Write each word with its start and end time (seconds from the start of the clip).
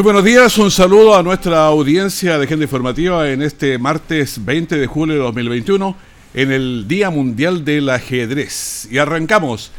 Muy 0.00 0.04
buenos 0.04 0.24
días, 0.24 0.56
un 0.56 0.70
saludo 0.70 1.14
a 1.14 1.22
nuestra 1.22 1.66
audiencia 1.66 2.38
de 2.38 2.44
Agenda 2.44 2.64
Informativa 2.64 3.28
en 3.28 3.42
este 3.42 3.76
martes 3.76 4.42
20 4.42 4.78
de 4.78 4.86
julio 4.86 5.16
de 5.16 5.20
2021, 5.20 5.94
en 6.32 6.52
el 6.52 6.88
Día 6.88 7.10
Mundial 7.10 7.66
del 7.66 7.90
Ajedrez. 7.90 8.88
Y 8.90 8.96
arrancamos, 8.96 9.72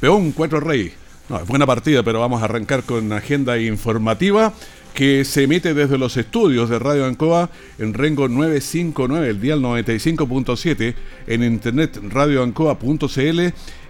peón 0.00 0.32
4 0.32 0.58
rey. 0.58 0.92
No, 1.28 1.38
es 1.38 1.46
buena 1.46 1.64
partida, 1.64 2.02
pero 2.02 2.18
vamos 2.18 2.42
a 2.42 2.46
arrancar 2.46 2.82
con 2.82 3.12
agenda 3.12 3.56
informativa 3.56 4.52
que 4.94 5.24
se 5.24 5.44
emite 5.44 5.72
desde 5.74 5.96
los 5.96 6.16
estudios 6.16 6.68
de 6.68 6.80
Radio 6.80 7.06
Ancoa 7.06 7.48
en 7.78 7.94
Rengo 7.94 8.26
959, 8.26 9.28
el 9.28 9.40
dial 9.40 9.60
95.7, 9.60 10.96
en 11.28 11.44
internet 11.44 12.00
radioancoa.cl 12.02 13.40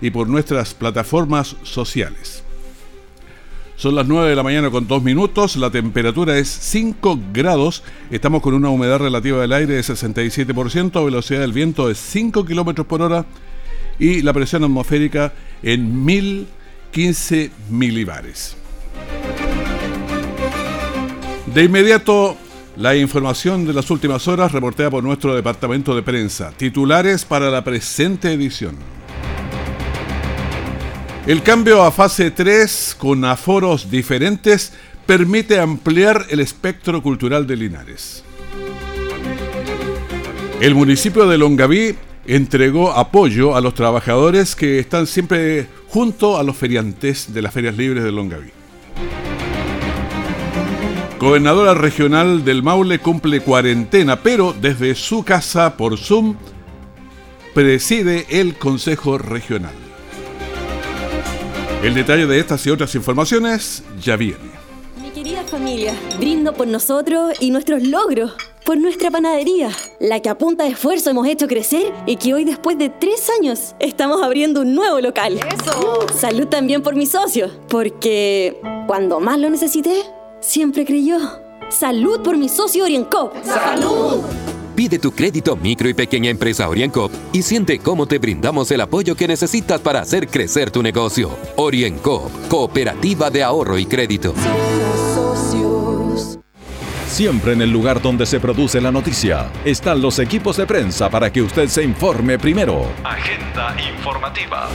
y 0.02 0.10
por 0.10 0.28
nuestras 0.28 0.74
plataformas 0.74 1.56
sociales. 1.62 2.44
Son 3.78 3.94
las 3.94 4.08
9 4.08 4.30
de 4.30 4.34
la 4.34 4.42
mañana 4.42 4.70
con 4.70 4.88
2 4.88 5.04
minutos, 5.04 5.54
la 5.54 5.70
temperatura 5.70 6.36
es 6.36 6.48
5 6.48 7.16
grados, 7.32 7.84
estamos 8.10 8.42
con 8.42 8.54
una 8.54 8.70
humedad 8.70 8.98
relativa 8.98 9.40
del 9.40 9.52
aire 9.52 9.74
de 9.74 9.82
67%, 9.82 11.04
velocidad 11.04 11.38
del 11.38 11.52
viento 11.52 11.86
de 11.86 11.94
5 11.94 12.44
kilómetros 12.44 12.88
por 12.88 13.02
hora 13.02 13.24
y 14.00 14.22
la 14.22 14.32
presión 14.32 14.64
atmosférica 14.64 15.32
en 15.62 16.04
1015 16.04 17.52
milibares. 17.70 18.56
De 21.54 21.62
inmediato, 21.62 22.36
la 22.76 22.96
información 22.96 23.64
de 23.64 23.74
las 23.74 23.92
últimas 23.92 24.26
horas 24.26 24.50
reportada 24.50 24.90
por 24.90 25.04
nuestro 25.04 25.36
departamento 25.36 25.94
de 25.94 26.02
prensa. 26.02 26.50
Titulares 26.50 27.24
para 27.24 27.48
la 27.48 27.62
presente 27.62 28.32
edición. 28.32 28.97
El 31.28 31.42
cambio 31.42 31.82
a 31.82 31.92
fase 31.92 32.30
3 32.30 32.96
con 32.98 33.22
aforos 33.26 33.90
diferentes 33.90 34.72
permite 35.04 35.60
ampliar 35.60 36.24
el 36.30 36.40
espectro 36.40 37.02
cultural 37.02 37.46
de 37.46 37.54
Linares. 37.54 38.24
El 40.62 40.74
municipio 40.74 41.28
de 41.28 41.36
Longaví 41.36 41.96
entregó 42.26 42.92
apoyo 42.92 43.54
a 43.54 43.60
los 43.60 43.74
trabajadores 43.74 44.56
que 44.56 44.78
están 44.78 45.06
siempre 45.06 45.66
junto 45.88 46.38
a 46.38 46.42
los 46.42 46.56
feriantes 46.56 47.34
de 47.34 47.42
las 47.42 47.52
ferias 47.52 47.76
libres 47.76 48.04
de 48.04 48.12
Longaví. 48.12 48.50
Gobernadora 51.18 51.74
regional 51.74 52.42
del 52.42 52.62
Maule 52.62 53.00
cumple 53.00 53.40
cuarentena, 53.40 54.22
pero 54.22 54.54
desde 54.58 54.94
su 54.94 55.22
casa 55.24 55.76
por 55.76 55.98
Zoom 55.98 56.36
preside 57.52 58.24
el 58.30 58.54
Consejo 58.54 59.18
Regional. 59.18 59.87
El 61.82 61.94
detalle 61.94 62.26
de 62.26 62.40
estas 62.40 62.66
y 62.66 62.70
otras 62.70 62.92
informaciones 62.96 63.84
ya 64.02 64.16
viene. 64.16 64.50
Mi 65.00 65.10
querida 65.10 65.44
familia, 65.44 65.94
brindo 66.18 66.52
por 66.52 66.66
nosotros 66.66 67.34
y 67.38 67.52
nuestros 67.52 67.84
logros, 67.84 68.32
por 68.66 68.78
nuestra 68.78 69.12
panadería, 69.12 69.70
la 70.00 70.20
que 70.20 70.28
a 70.28 70.36
punta 70.36 70.64
de 70.64 70.70
esfuerzo 70.70 71.10
hemos 71.10 71.28
hecho 71.28 71.46
crecer 71.46 71.92
y 72.04 72.16
que 72.16 72.34
hoy 72.34 72.44
después 72.44 72.78
de 72.78 72.88
tres 72.90 73.30
años 73.38 73.76
estamos 73.78 74.20
abriendo 74.22 74.62
un 74.62 74.74
nuevo 74.74 75.00
local. 75.00 75.38
¡Eso! 75.38 76.04
Salud 76.12 76.48
también 76.48 76.82
por 76.82 76.96
mi 76.96 77.06
socio, 77.06 77.48
porque 77.68 78.60
cuando 78.88 79.20
más 79.20 79.38
lo 79.38 79.48
necesité, 79.48 80.02
siempre 80.40 80.84
creyó. 80.84 81.18
Salud 81.68 82.22
por 82.22 82.36
mi 82.36 82.48
socio 82.48 82.84
Orienco. 82.84 83.32
¡Salud! 83.44 84.24
Pide 84.78 85.00
tu 85.00 85.10
crédito 85.10 85.56
micro 85.56 85.88
y 85.88 85.94
pequeña 85.94 86.30
empresa 86.30 86.68
OrienCop 86.68 87.10
y 87.32 87.42
siente 87.42 87.80
cómo 87.80 88.06
te 88.06 88.18
brindamos 88.18 88.70
el 88.70 88.80
apoyo 88.80 89.16
que 89.16 89.26
necesitas 89.26 89.80
para 89.80 89.98
hacer 89.98 90.28
crecer 90.28 90.70
tu 90.70 90.84
negocio. 90.84 91.36
OrienCop, 91.56 92.46
Cooperativa 92.46 93.28
de 93.28 93.42
Ahorro 93.42 93.76
y 93.76 93.86
Crédito. 93.86 94.34
Siempre 97.08 97.54
en 97.54 97.62
el 97.62 97.72
lugar 97.72 98.00
donde 98.00 98.24
se 98.24 98.38
produce 98.38 98.80
la 98.80 98.92
noticia 98.92 99.50
están 99.64 100.00
los 100.00 100.20
equipos 100.20 100.56
de 100.56 100.66
prensa 100.66 101.10
para 101.10 101.32
que 101.32 101.42
usted 101.42 101.66
se 101.66 101.82
informe 101.82 102.38
primero. 102.38 102.86
Agenda 103.02 103.74
informativa. 103.96 104.68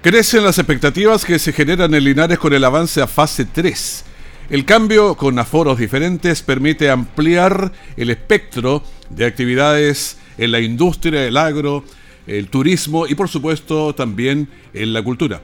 Crecen 0.00 0.42
las 0.42 0.56
expectativas 0.56 1.22
que 1.22 1.38
se 1.38 1.52
generan 1.52 1.92
en 1.92 2.02
Linares 2.02 2.38
con 2.38 2.54
el 2.54 2.64
avance 2.64 3.02
a 3.02 3.06
fase 3.06 3.44
3 3.44 4.04
el 4.50 4.64
cambio 4.64 5.16
con 5.16 5.38
aforos 5.38 5.78
diferentes 5.78 6.42
permite 6.42 6.90
ampliar 6.90 7.72
el 7.96 8.10
espectro 8.10 8.82
de 9.08 9.24
actividades 9.24 10.18
en 10.36 10.52
la 10.52 10.60
industria, 10.60 11.26
el 11.26 11.36
agro, 11.36 11.84
el 12.26 12.48
turismo 12.48 13.06
y 13.06 13.14
por 13.14 13.28
supuesto 13.28 13.94
también 13.94 14.48
en 14.74 14.92
la 14.92 15.02
cultura. 15.02 15.40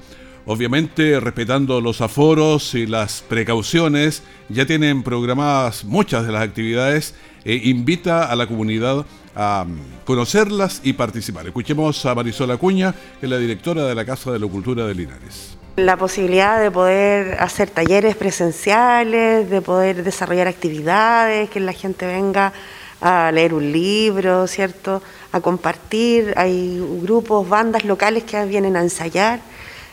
Obviamente 0.47 1.21
respetando 1.21 1.81
los 1.81 2.01
aforos 2.01 2.75
y 2.75 2.87
las 2.87 3.23
precauciones, 3.23 4.23
ya 4.49 4.67
tienen 4.67 5.03
programadas 5.03 5.85
muchas 5.85 6.27
de 6.27 6.33
las 6.33 6.43
actividades 6.43 7.15
e 7.45 7.55
invita 7.55 8.25
a 8.25 8.37
la 8.37 8.47
comunidad 8.47 9.07
a 9.35 9.65
conocerlas 10.05 10.81
y 10.85 10.93
participar. 10.93 11.47
Escuchemos 11.47 12.05
a 12.05 12.15
Marisol 12.15 12.51
Acuña, 12.51 12.93
que 12.93 13.27
es 13.27 13.31
la 13.31 13.39
directora 13.39 13.87
de 13.87 13.95
la 13.95 14.05
Casa 14.05 14.33
de 14.33 14.39
la 14.39 14.47
Cultura 14.47 14.87
de 14.87 14.95
Linares. 14.95 15.60
La 15.81 15.97
posibilidad 15.97 16.61
de 16.61 16.71
poder 16.71 17.39
hacer 17.41 17.71
talleres 17.71 18.15
presenciales, 18.15 19.49
de 19.49 19.63
poder 19.63 20.05
desarrollar 20.05 20.47
actividades, 20.47 21.49
que 21.49 21.59
la 21.59 21.73
gente 21.73 22.05
venga 22.05 22.53
a 23.01 23.33
leer 23.33 23.55
un 23.55 23.73
libro, 23.73 24.47
¿cierto? 24.47 25.03
A 25.33 25.41
compartir. 25.41 26.35
Hay 26.37 26.79
grupos, 27.01 27.49
bandas 27.49 27.87
locales 27.87 28.25
que 28.25 28.45
vienen 28.45 28.77
a 28.77 28.83
ensayar. 28.83 29.41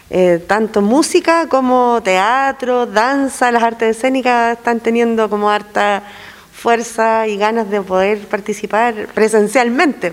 Eh, 0.09 0.43
tanto 0.45 0.81
música 0.81 1.47
como 1.47 2.01
teatro, 2.03 2.85
danza, 2.85 3.49
las 3.53 3.63
artes 3.63 3.95
escénicas 3.95 4.57
están 4.57 4.81
teniendo 4.81 5.29
como 5.29 5.49
harta 5.49 6.03
fuerza 6.51 7.27
y 7.27 7.37
ganas 7.37 7.69
de 7.69 7.81
poder 7.81 8.27
participar 8.27 9.07
presencialmente. 9.13 10.11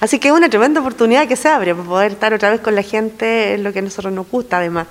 Así 0.00 0.18
que 0.18 0.28
es 0.28 0.34
una 0.34 0.50
tremenda 0.50 0.80
oportunidad 0.80 1.26
que 1.26 1.36
se 1.36 1.48
abre 1.48 1.74
poder 1.74 2.12
estar 2.12 2.34
otra 2.34 2.50
vez 2.50 2.60
con 2.60 2.74
la 2.74 2.82
gente, 2.82 3.54
es 3.54 3.60
lo 3.60 3.72
que 3.72 3.78
a 3.78 3.82
nosotros 3.82 4.12
nos 4.12 4.28
gusta 4.30 4.58
además. 4.58 4.86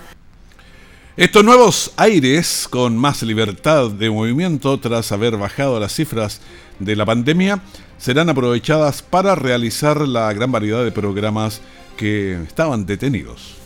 Estos 1.15 1.43
nuevos 1.43 1.93
aires, 1.95 2.67
con 2.67 2.97
más 2.97 3.21
libertad 3.21 3.91
de 3.91 4.09
movimiento 4.09 4.79
tras 4.79 5.11
haber 5.11 5.37
bajado 5.37 5.79
las 5.79 5.93
cifras 5.93 6.41
de 6.79 6.95
la 6.95 7.05
pandemia, 7.05 7.59
serán 7.99 8.31
aprovechadas 8.31 9.03
para 9.03 9.35
realizar 9.35 10.07
la 10.07 10.33
gran 10.33 10.51
variedad 10.51 10.83
de 10.83 10.91
programas 10.91 11.61
que 11.97 12.41
estaban 12.41 12.87
detenidos. 12.87 13.57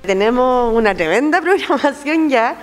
Tenemos 0.00 0.74
una 0.74 0.94
tremenda 0.94 1.38
programación 1.42 2.30
ya. 2.30 2.56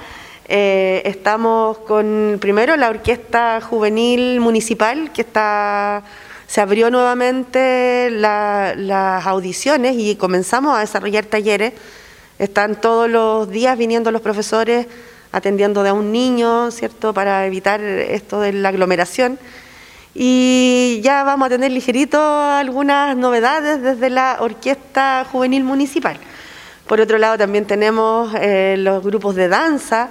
Eh, 0.47 1.03
estamos 1.05 1.77
con 1.77 2.39
primero 2.41 2.75
la 2.75 2.89
Orquesta 2.89 3.61
Juvenil 3.61 4.39
Municipal, 4.39 5.11
que 5.13 5.21
está 5.21 6.01
se 6.47 6.59
abrió 6.59 6.89
nuevamente 6.89 8.09
las 8.09 9.27
audiciones 9.27 9.95
y 9.95 10.15
comenzamos 10.15 10.75
a 10.75 10.79
desarrollar 10.79 11.25
talleres 11.25 11.73
están 12.39 12.79
todos 12.79 13.09
los 13.09 13.49
días 13.49 13.77
viniendo 13.77 14.11
los 14.11 14.21
profesores 14.21 14.87
atendiendo 15.31 15.83
de 15.83 15.89
a 15.89 15.93
un 15.93 16.11
niño, 16.11 16.71
¿cierto? 16.71 17.13
Para 17.13 17.45
evitar 17.45 17.81
esto 17.81 18.39
de 18.39 18.53
la 18.53 18.69
aglomeración. 18.69 19.37
Y 20.15 20.99
ya 21.03 21.23
vamos 21.23 21.45
a 21.45 21.49
tener 21.49 21.71
ligerito 21.71 22.19
algunas 22.19 23.15
novedades 23.15 23.81
desde 23.81 24.09
la 24.09 24.37
Orquesta 24.39 25.25
Juvenil 25.31 25.63
Municipal. 25.63 26.17
Por 26.87 26.99
otro 26.99 27.19
lado, 27.19 27.37
también 27.37 27.65
tenemos 27.65 28.33
eh, 28.41 28.75
los 28.79 29.03
grupos 29.03 29.35
de 29.35 29.47
danza, 29.47 30.09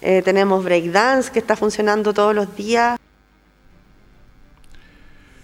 eh, 0.00 0.22
tenemos 0.24 0.64
breakdance 0.64 1.30
que 1.30 1.38
está 1.38 1.54
funcionando 1.54 2.12
todos 2.12 2.34
los 2.34 2.56
días. 2.56 2.98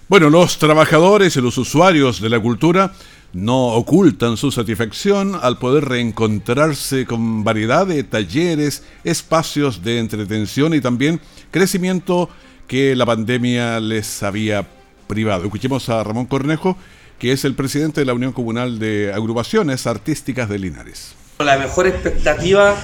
Bueno, 0.09 0.29
los 0.29 0.59
trabajadores 0.59 1.37
y 1.37 1.41
los 1.41 1.57
usuarios 1.57 2.21
de 2.21 2.29
la 2.29 2.41
cultura 2.41 2.93
no 3.33 3.69
ocultan 3.69 4.37
su 4.37 4.51
satisfacción 4.51 5.39
al 5.41 5.59
poder 5.59 5.87
reencontrarse 5.87 7.07
con 7.07 7.45
variedad 7.45 7.87
de 7.87 8.05
talleres, 8.05 8.83
espacios 9.05 9.83
de 9.83 9.99
entretención 9.99 10.75
y 10.75 10.81
también 10.81 11.21
crecimiento 11.51 12.29
que 12.67 12.95
la 12.95 13.07
pandemia 13.07 13.81
les 13.81 14.23
había 14.23 14.67
privado. 15.07 15.45
Escuchemos 15.45 15.89
a 15.89 16.05
Ramón 16.05 16.27
Cornejo, 16.27 16.77
que 17.19 17.33
es 17.33 17.45
el 17.45 17.55
presidente 17.55 18.01
de 18.01 18.07
la 18.07 18.15
Unión 18.15 18.33
Comunal 18.33 18.79
de 18.79 19.13
Agrupaciones 19.15 19.87
Artísticas 19.87 20.49
de 20.49 20.59
Linares. 20.59 21.15
La 21.39 21.59
mejor 21.59 21.87
expectativa 21.87 22.77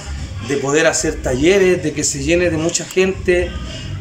de 0.47 0.57
poder 0.57 0.87
hacer 0.87 1.21
talleres, 1.21 1.83
de 1.83 1.93
que 1.93 2.03
se 2.03 2.23
llene 2.23 2.49
de 2.49 2.57
mucha 2.57 2.85
gente, 2.85 3.51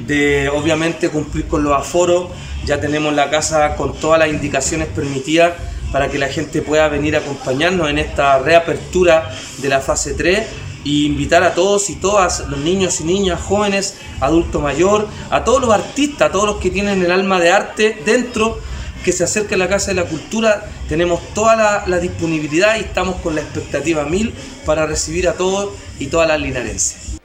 de 0.07 0.49
obviamente 0.49 1.11
cumplir 1.11 1.47
con 1.47 1.63
los 1.63 1.75
aforos. 1.75 2.31
Ya 2.65 2.81
tenemos 2.81 3.13
la 3.15 3.31
casa 3.31 3.77
con 3.77 3.95
todas 3.99 4.19
las 4.19 4.29
indicaciones 4.29 4.89
permitidas 4.89 5.55
para 5.93 6.09
que 6.09 6.19
la 6.19 6.29
gente 6.29 6.63
pueda 6.63 6.89
venir 6.89 7.17
a 7.17 7.21
acompañarnos 7.21 7.89
en 7.89 7.99
esta 7.99 8.39
reapertura 8.39 9.31
de 9.59 9.69
la 9.69 9.81
fase 9.81 10.15
3 10.15 10.47
y 10.85 11.07
invitar 11.07 11.43
a 11.43 11.55
todos 11.55 11.91
y 11.91 11.97
todas, 11.97 12.49
los 12.49 12.59
niños 12.59 13.01
y 13.01 13.05
niñas, 13.05 13.41
jóvenes, 13.41 13.97
adulto 14.21 14.61
mayor, 14.61 15.09
a 15.31 15.45
todos 15.45 15.61
los 15.61 15.71
artistas, 15.71 16.29
a 16.29 16.33
todos 16.33 16.47
los 16.47 16.57
que 16.57 16.71
tienen 16.71 17.03
el 17.03 17.11
alma 17.11 17.41
de 17.41 17.51
arte 17.51 18.01
dentro, 18.05 18.59
que 19.05 19.13
se 19.13 19.25
acerquen 19.25 19.61
a 19.61 19.65
la 19.65 19.71
Casa 19.71 19.89
de 19.89 19.95
la 19.95 20.05
Cultura. 20.05 20.69
Tenemos 20.89 21.21
toda 21.35 21.57
la, 21.57 21.85
la 21.87 21.99
disponibilidad 21.99 22.77
y 22.77 22.81
estamos 22.81 23.17
con 23.17 23.35
la 23.35 23.41
expectativa 23.41 24.05
mil 24.05 24.33
para 24.65 24.87
recibir 24.87 25.29
a 25.29 25.35
todos 25.35 25.75
y 25.99 26.07
todas 26.07 26.29
las 26.29 26.41
linarenses. 26.41 27.19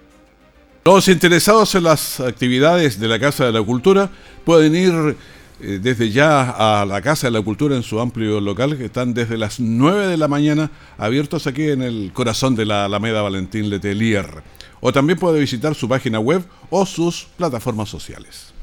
Los 0.86 1.07
interesados 1.07 1.75
en 1.75 1.83
las 1.83 2.19
actividades 2.19 3.00
de 3.00 3.07
la 3.07 3.18
Casa 3.18 3.45
de 3.45 3.54
la 3.54 3.63
Cultura 3.63 4.09
pueden 4.44 4.75
ir 4.75 5.16
eh, 5.65 5.80
desde 5.81 6.12
ya 6.12 6.81
a 6.81 6.86
la 6.86 7.01
Casa 7.01 7.27
de 7.27 7.31
la 7.31 7.42
Cultura 7.42 7.77
en 7.77 7.83
su 7.83 8.01
amplio 8.01 8.42
local, 8.42 8.77
que 8.77 8.86
están 8.86 9.13
desde 9.13 9.38
las 9.38 9.62
9 9.62 10.07
de 10.07 10.18
la 10.18 10.27
mañana 10.27 10.69
abiertos 10.98 11.48
aquí 11.48 11.69
en 11.69 11.81
el 11.81 12.12
corazón 12.13 12.54
de 12.54 12.65
la 12.65 12.83
Alameda 12.83 13.21
Valentín 13.21 13.69
Letelier. 13.69 14.44
O 14.81 14.92
también 14.92 15.18
puede 15.18 15.39
visitar 15.39 15.74
su 15.74 15.88
página 15.88 16.19
web 16.19 16.44
o 16.69 16.86
sus 16.86 17.27
plataformas 17.38 17.88
sociales. 17.88 18.54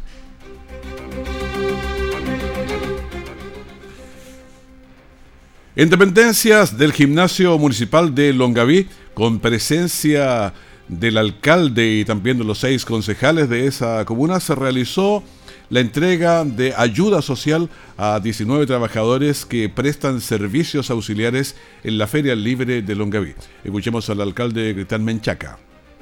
En 5.74 5.88
dependencias 5.88 6.76
del 6.76 6.92
gimnasio 6.92 7.56
municipal 7.56 8.14
de 8.14 8.34
Longaví, 8.34 8.86
con 9.14 9.40
presencia 9.40 10.52
del 10.86 11.16
alcalde 11.16 12.00
y 12.00 12.04
también 12.04 12.36
de 12.36 12.44
los 12.44 12.58
seis 12.58 12.84
concejales 12.84 13.48
de 13.48 13.66
esa 13.66 14.04
comuna, 14.04 14.38
se 14.38 14.54
realizó 14.54 15.22
la 15.70 15.78
entrega 15.80 16.44
de 16.44 16.74
ayuda 16.76 17.22
social 17.22 17.68
a 17.96 18.18
19 18.20 18.66
trabajadores 18.66 19.46
que 19.46 19.68
prestan 19.68 20.20
servicios 20.20 20.90
auxiliares 20.90 21.56
en 21.84 21.96
la 21.96 22.08
Feria 22.08 22.34
Libre 22.34 22.82
de 22.82 22.94
Longaví. 22.96 23.34
Escuchemos 23.64 24.10
al 24.10 24.20
alcalde 24.20 24.74
Cristian 24.74 25.04
Menchaca. 25.04 25.58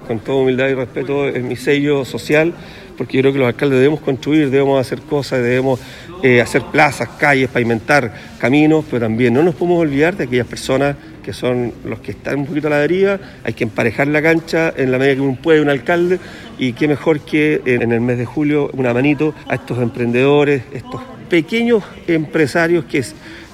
Con 0.07 0.21
toda 0.21 0.39
humildad 0.39 0.69
y 0.69 0.75
respeto 0.75 1.29
es 1.29 1.43
mi 1.43 1.57
sello 1.57 2.05
social, 2.05 2.55
porque 2.97 3.19
yo 3.19 3.23
creo 3.23 3.33
que 3.35 3.39
los 3.41 3.49
alcaldes 3.49 3.79
debemos 3.79 4.01
construir, 4.01 4.49
debemos 4.49 4.81
hacer 4.81 5.03
cosas, 5.03 5.43
debemos 5.43 5.81
eh, 6.23 6.41
hacer 6.41 6.63
plazas, 6.73 7.11
calles, 7.19 7.51
pavimentar 7.51 8.15
caminos, 8.39 8.87
pero 8.89 9.01
también 9.01 9.35
no 9.35 9.43
nos 9.43 9.55
podemos 9.55 9.81
olvidar 9.81 10.17
de 10.17 10.25
aquellas 10.25 10.47
personas 10.47 10.97
que 11.29 11.35
son 11.35 11.75
los 11.85 12.01
que 12.01 12.13
están 12.13 12.39
un 12.39 12.47
poquito 12.47 12.69
a 12.69 12.71
la 12.71 12.79
deriva, 12.79 13.21
hay 13.45 13.53
que 13.53 13.65
emparejar 13.65 14.09
la 14.09 14.23
cancha 14.23 14.73
en 14.75 14.91
la 14.91 14.97
medida 14.97 15.17
que 15.17 15.21
uno 15.21 15.37
puede, 15.37 15.61
un 15.61 15.69
alcalde, 15.69 16.19
y 16.59 16.73
qué 16.73 16.89
mejor 16.89 17.21
que 17.21 17.61
en 17.67 17.93
el 17.93 18.01
mes 18.01 18.17
de 18.17 18.25
julio 18.25 18.71
una 18.73 18.95
manito 18.95 19.35
a 19.47 19.57
estos 19.57 19.77
emprendedores, 19.77 20.63
estos 20.73 21.03
pequeños 21.29 21.85
empresarios 22.07 22.87
que 22.87 23.05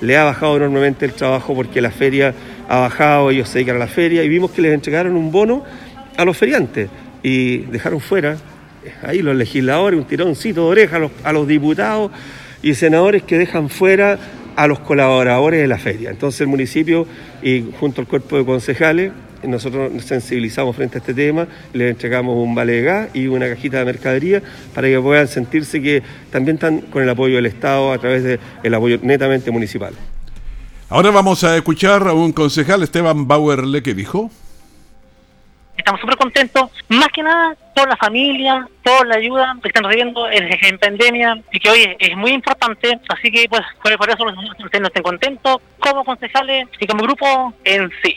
le 0.02 0.16
ha 0.16 0.22
bajado 0.22 0.58
enormemente 0.58 1.04
el 1.04 1.14
trabajo 1.14 1.52
porque 1.52 1.80
la 1.80 1.90
feria 1.90 2.32
ha 2.68 2.78
bajado, 2.78 3.32
ellos 3.32 3.48
se 3.48 3.58
dedican 3.58 3.74
a 3.74 3.80
la 3.80 3.88
feria 3.88 4.22
y 4.22 4.28
vimos 4.28 4.52
que 4.52 4.62
les 4.62 4.72
entregaron 4.72 5.16
un 5.16 5.32
bono 5.32 5.64
a 6.16 6.24
los 6.24 6.36
feriantes 6.36 6.88
y 7.24 7.56
dejaron 7.72 7.98
fuera 7.98 8.36
ahí 9.02 9.20
los 9.20 9.34
legisladores, 9.34 9.98
un 9.98 10.06
tironcito 10.06 10.60
de 10.66 10.68
oreja 10.68 10.94
a 10.94 11.00
los, 11.00 11.10
a 11.24 11.32
los 11.32 11.48
diputados 11.48 12.12
y 12.62 12.74
senadores 12.74 13.24
que 13.24 13.36
dejan 13.36 13.68
fuera 13.68 14.16
a 14.56 14.66
los 14.66 14.80
colaboradores 14.80 15.60
de 15.60 15.68
la 15.68 15.78
feria. 15.78 16.10
Entonces 16.10 16.40
el 16.42 16.48
municipio 16.48 17.06
y 17.42 17.64
junto 17.78 18.00
al 18.00 18.06
cuerpo 18.06 18.36
de 18.36 18.44
concejales 18.44 19.12
nosotros 19.46 19.92
nos 19.92 20.04
sensibilizamos 20.04 20.74
frente 20.74 20.98
a 20.98 21.00
este 21.00 21.14
tema, 21.14 21.46
les 21.72 21.90
entregamos 21.90 22.36
un 22.36 22.54
vale 22.54 22.72
de 22.72 22.82
gas 22.82 23.08
y 23.14 23.26
una 23.26 23.48
cajita 23.48 23.78
de 23.78 23.84
mercadería 23.84 24.42
para 24.74 24.88
que 24.88 24.98
puedan 25.00 25.28
sentirse 25.28 25.82
que 25.82 26.02
también 26.30 26.56
están 26.56 26.80
con 26.82 27.02
el 27.02 27.08
apoyo 27.08 27.36
del 27.36 27.46
Estado 27.46 27.92
a 27.92 27.98
través 27.98 28.22
del 28.62 28.74
apoyo 28.74 28.98
netamente 29.02 29.50
municipal. 29.50 29.94
Ahora 30.88 31.10
vamos 31.10 31.44
a 31.44 31.56
escuchar 31.56 32.06
a 32.06 32.12
un 32.12 32.32
concejal, 32.32 32.82
Esteban 32.82 33.26
Bauerle, 33.26 33.82
que 33.82 33.94
dijo 33.94 34.30
estamos 35.84 36.00
súper 36.00 36.16
contentos, 36.16 36.70
más 36.88 37.08
que 37.08 37.22
nada 37.22 37.54
toda 37.74 37.88
la 37.88 37.96
familia, 37.98 38.66
toda 38.82 39.04
la 39.04 39.16
ayuda 39.16 39.54
que 39.62 39.68
están 39.68 39.84
recibiendo 39.84 40.26
en, 40.30 40.78
pandemia 40.78 41.42
y 41.52 41.60
que 41.60 41.68
hoy 41.68 41.96
es 41.98 42.16
muy 42.16 42.32
importante, 42.32 42.98
así 43.10 43.30
que 43.30 43.46
pues 43.50 43.60
por, 43.82 43.92
eso 43.92 44.24
ustedes 44.64 44.80
no 44.80 44.86
estén 44.86 45.02
contentos 45.02 45.58
como 45.78 46.02
concejales 46.02 46.68
y 46.80 46.86
como 46.86 47.02
grupo 47.02 47.52
en 47.64 47.90
sí. 48.02 48.16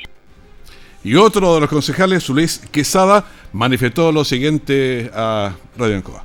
Y 1.03 1.15
otro 1.15 1.55
de 1.55 1.61
los 1.61 1.69
concejales, 1.69 2.29
Luis 2.29 2.59
Quesada, 2.71 3.25
manifestó 3.51 4.13
lo 4.13 4.23
siguiente 4.23 5.11
a 5.13 5.53
Radio 5.77 5.97
Encoa. 5.97 6.23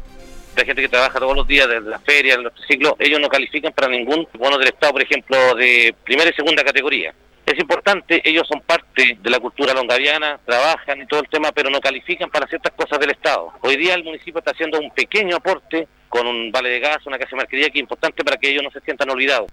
La 0.57 0.65
gente 0.65 0.83
que 0.83 0.89
trabaja 0.89 1.19
todos 1.19 1.35
los 1.35 1.49
días 1.49 1.67
desde 1.69 1.91
la 1.91 1.99
feria, 1.99 2.35
en 2.35 2.45
los 2.45 2.53
ciclos, 2.69 2.95
ellos 3.01 3.19
no 3.21 3.29
califican 3.29 3.73
para 3.73 3.89
ningún 3.89 4.29
bono 4.39 4.59
del 4.59 4.69
Estado, 4.69 4.93
por 4.93 5.03
ejemplo, 5.03 5.57
de 5.57 5.93
primera 6.05 6.31
y 6.31 6.35
segunda 6.35 6.63
categoría 6.63 7.13
es 7.53 7.61
importante, 7.61 8.21
ellos 8.25 8.47
son 8.49 8.61
parte 8.61 9.19
de 9.23 9.31
la 9.31 9.39
cultura 9.39 9.75
longaviana, 9.75 10.39
trabajan 10.45 11.01
y 11.01 11.07
todo 11.07 11.21
el 11.21 11.29
tema, 11.29 11.53
pero 11.53 11.71
no 11.71 11.81
califican 11.81 12.31
para 12.31 12.47
ciertas 12.47 12.73
cosas 12.73 12.99
del 12.99 13.11
Estado. 13.11 13.53
Hoy 13.61 13.77
día 13.77 13.95
el 13.95 14.05
municipio 14.05 14.39
está 14.39 14.53
haciendo 14.53 14.79
un 14.79 14.91
pequeño 14.91 15.37
aporte 15.37 15.87
con 16.09 16.27
un 16.27 16.51
vale 16.51 16.71
de 16.71 16.81
gas, 16.81 17.07
una 17.07 17.19
casa 17.19 17.31
de 17.31 17.37
marquería 17.37 17.71
que 17.71 17.79
es 17.79 17.83
importante 17.83 18.25
para 18.25 18.37
que 18.37 18.51
ellos 18.51 18.63
no 18.63 18.71
se 18.71 18.81
sientan 18.81 19.11
olvidados. 19.11 19.51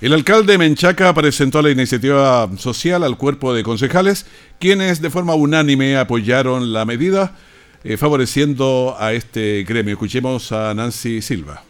El 0.00 0.12
alcalde 0.12 0.58
Menchaca 0.58 1.14
presentó 1.14 1.62
la 1.62 1.70
iniciativa 1.70 2.48
social 2.58 3.04
al 3.04 3.16
cuerpo 3.16 3.54
de 3.54 3.62
concejales, 3.62 4.26
quienes 4.58 5.00
de 5.00 5.10
forma 5.10 5.34
unánime 5.34 5.96
apoyaron 5.96 6.72
la 6.72 6.84
medida, 6.84 7.36
eh, 7.84 7.96
favoreciendo 7.96 8.96
a 8.98 9.12
este 9.12 9.62
gremio. 9.62 9.92
Escuchemos 9.92 10.50
a 10.50 10.74
Nancy 10.74 11.22
Silva 11.22 11.62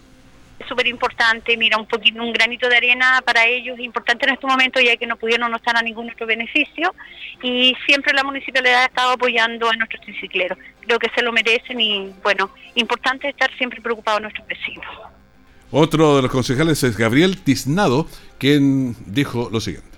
súper 0.68 0.86
importante, 0.86 1.56
mira, 1.56 1.76
un 1.76 1.86
poquito, 1.86 2.22
un 2.22 2.32
granito 2.32 2.68
de 2.68 2.76
arena 2.76 3.22
para 3.24 3.46
ellos, 3.46 3.78
importante 3.78 4.26
en 4.26 4.34
este 4.34 4.46
momento, 4.46 4.80
ya 4.80 4.96
que 4.96 5.06
no 5.06 5.16
pudieron 5.16 5.50
no 5.50 5.56
estar 5.56 5.76
a 5.76 5.82
ningún 5.82 6.10
otro 6.10 6.26
beneficio, 6.26 6.94
y 7.42 7.76
siempre 7.86 8.12
la 8.12 8.24
municipalidad 8.24 8.82
ha 8.82 8.86
estado 8.86 9.12
apoyando 9.12 9.68
a 9.70 9.74
nuestros 9.74 10.00
tricicleros. 10.02 10.58
Creo 10.80 10.98
que 10.98 11.08
se 11.14 11.22
lo 11.22 11.32
merecen 11.32 11.80
y, 11.80 12.12
bueno, 12.22 12.50
importante 12.74 13.28
estar 13.28 13.50
siempre 13.56 13.80
preocupados 13.80 14.18
a 14.18 14.22
nuestros 14.22 14.46
vecinos. 14.46 14.86
Otro 15.70 16.16
de 16.16 16.22
los 16.22 16.30
concejales 16.30 16.82
es 16.82 16.96
Gabriel 16.96 17.42
Tiznado, 17.42 18.06
quien 18.38 18.94
dijo 19.06 19.48
lo 19.50 19.60
siguiente. 19.60 19.88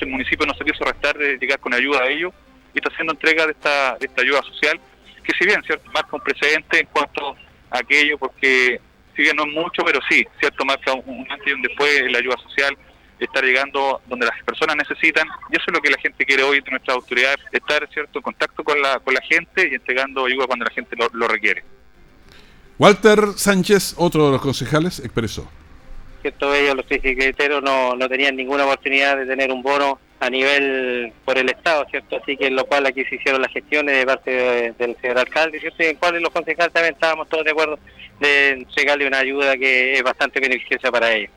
El 0.00 0.08
municipio 0.08 0.46
no 0.46 0.54
se 0.54 0.64
quiso 0.64 0.84
restar 0.84 1.16
de 1.16 1.36
llegar 1.36 1.58
con 1.60 1.74
ayuda 1.74 2.00
a 2.02 2.08
ellos 2.08 2.32
y 2.74 2.78
está 2.78 2.90
haciendo 2.90 3.12
entrega 3.12 3.46
de 3.46 3.52
esta, 3.52 3.96
de 3.98 4.06
esta 4.06 4.22
ayuda 4.22 4.42
social, 4.42 4.80
que 5.22 5.32
si 5.38 5.44
bien, 5.44 5.62
¿cierto?, 5.64 5.90
marca 5.92 6.16
un 6.16 6.22
precedente 6.22 6.80
en 6.80 6.86
cuanto 6.86 7.36
a 7.70 7.78
aquello, 7.78 8.18
porque 8.18 8.80
si 9.14 9.22
bien 9.22 9.36
no 9.36 9.44
es 9.44 9.52
mucho, 9.52 9.82
pero 9.84 10.00
sí, 10.08 10.26
cierto, 10.40 10.64
marca 10.64 10.92
un, 10.92 11.26
antes 11.30 11.46
y 11.46 11.52
un 11.52 11.62
después 11.62 12.10
la 12.10 12.18
ayuda 12.18 12.36
social, 12.38 12.76
estar 13.24 13.44
llegando 13.44 14.00
donde 14.06 14.26
las 14.26 14.42
personas 14.44 14.76
necesitan, 14.76 15.26
y 15.50 15.56
eso 15.56 15.64
es 15.68 15.72
lo 15.72 15.80
que 15.80 15.90
la 15.90 15.98
gente 15.98 16.24
quiere 16.24 16.42
hoy 16.42 16.60
de 16.60 16.70
nuestra 16.70 16.94
autoridad, 16.94 17.36
estar 17.52 17.88
cierto 17.92 18.18
en 18.18 18.22
contacto 18.22 18.64
con 18.64 18.80
la, 18.80 18.98
con 19.00 19.14
la 19.14 19.20
gente 19.22 19.68
y 19.70 19.74
entregando 19.74 20.24
ayuda 20.24 20.46
cuando 20.46 20.64
la 20.64 20.72
gente 20.72 20.96
lo, 20.96 21.28
requiere. 21.28 21.62
Walter 22.78 23.18
Sánchez, 23.36 23.94
otro 23.96 24.26
de 24.26 24.32
los 24.32 24.40
concejales, 24.40 24.98
expresó. 24.98 25.48
Cierto, 26.20 26.54
ellos, 26.54 26.76
los 26.76 26.86
secretarios, 26.86 27.62
no, 27.62 27.94
no 27.94 28.08
tenían 28.08 28.36
ninguna 28.36 28.64
oportunidad 28.64 29.16
de 29.16 29.26
tener 29.26 29.50
un 29.50 29.62
bono 29.62 29.98
a 30.22 30.30
nivel 30.30 31.12
por 31.24 31.36
el 31.36 31.48
Estado, 31.48 31.84
¿cierto? 31.90 32.16
Así 32.22 32.36
que 32.36 32.46
en 32.46 32.54
lo 32.54 32.64
cual 32.64 32.86
aquí 32.86 33.04
se 33.06 33.16
hicieron 33.16 33.42
las 33.42 33.50
gestiones 33.50 33.96
de 33.96 34.06
parte 34.06 34.72
del 34.78 34.96
señor 35.00 35.18
alcalde, 35.18 35.58
¿cierto? 35.58 35.82
Y 35.82 35.86
en 35.86 35.96
cuales 35.96 36.22
los 36.22 36.30
concejales 36.30 36.72
también 36.72 36.94
estábamos 36.94 37.28
todos 37.28 37.44
de 37.44 37.50
acuerdo 37.50 37.76
de 38.20 38.50
entregarle 38.50 39.08
una 39.08 39.18
ayuda 39.18 39.56
que 39.56 39.94
es 39.94 40.02
bastante 40.04 40.38
beneficiosa 40.38 40.92
para 40.92 41.12
ellos. 41.12 41.32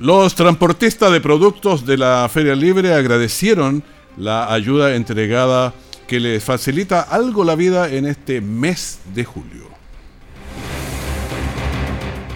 Los 0.00 0.34
transportistas 0.34 1.12
de 1.12 1.20
productos 1.20 1.86
de 1.86 1.98
la 1.98 2.28
Feria 2.28 2.56
Libre 2.56 2.94
agradecieron 2.94 3.84
la 4.16 4.52
ayuda 4.52 4.96
entregada 4.96 5.72
que 6.08 6.18
les 6.18 6.42
facilita 6.42 7.02
algo 7.02 7.44
la 7.44 7.54
vida 7.54 7.88
en 7.92 8.06
este 8.06 8.40
mes 8.40 9.00
de 9.14 9.22
julio. 9.22 9.67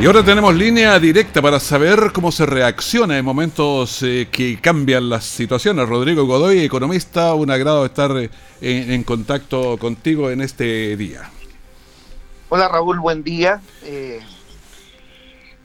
Y 0.00 0.06
ahora 0.06 0.24
tenemos 0.24 0.52
línea 0.56 0.98
directa 0.98 1.40
para 1.40 1.60
saber 1.60 2.10
cómo 2.12 2.32
se 2.32 2.44
reacciona 2.44 3.16
en 3.16 3.24
momentos 3.24 4.02
eh, 4.02 4.28
que 4.30 4.60
cambian 4.60 5.08
las 5.08 5.24
situaciones. 5.24 5.88
Rodrigo 5.88 6.26
Godoy, 6.26 6.64
economista, 6.64 7.32
un 7.34 7.48
agrado 7.50 7.86
estar 7.86 8.10
eh, 8.16 8.28
en, 8.60 9.04
contacto 9.04 9.78
contigo 9.78 10.30
en 10.30 10.40
este 10.40 10.96
día. 10.96 11.30
Hola 12.48 12.68
Raúl, 12.68 12.98
buen 12.98 13.22
día. 13.22 13.62
Eh, 13.84 14.20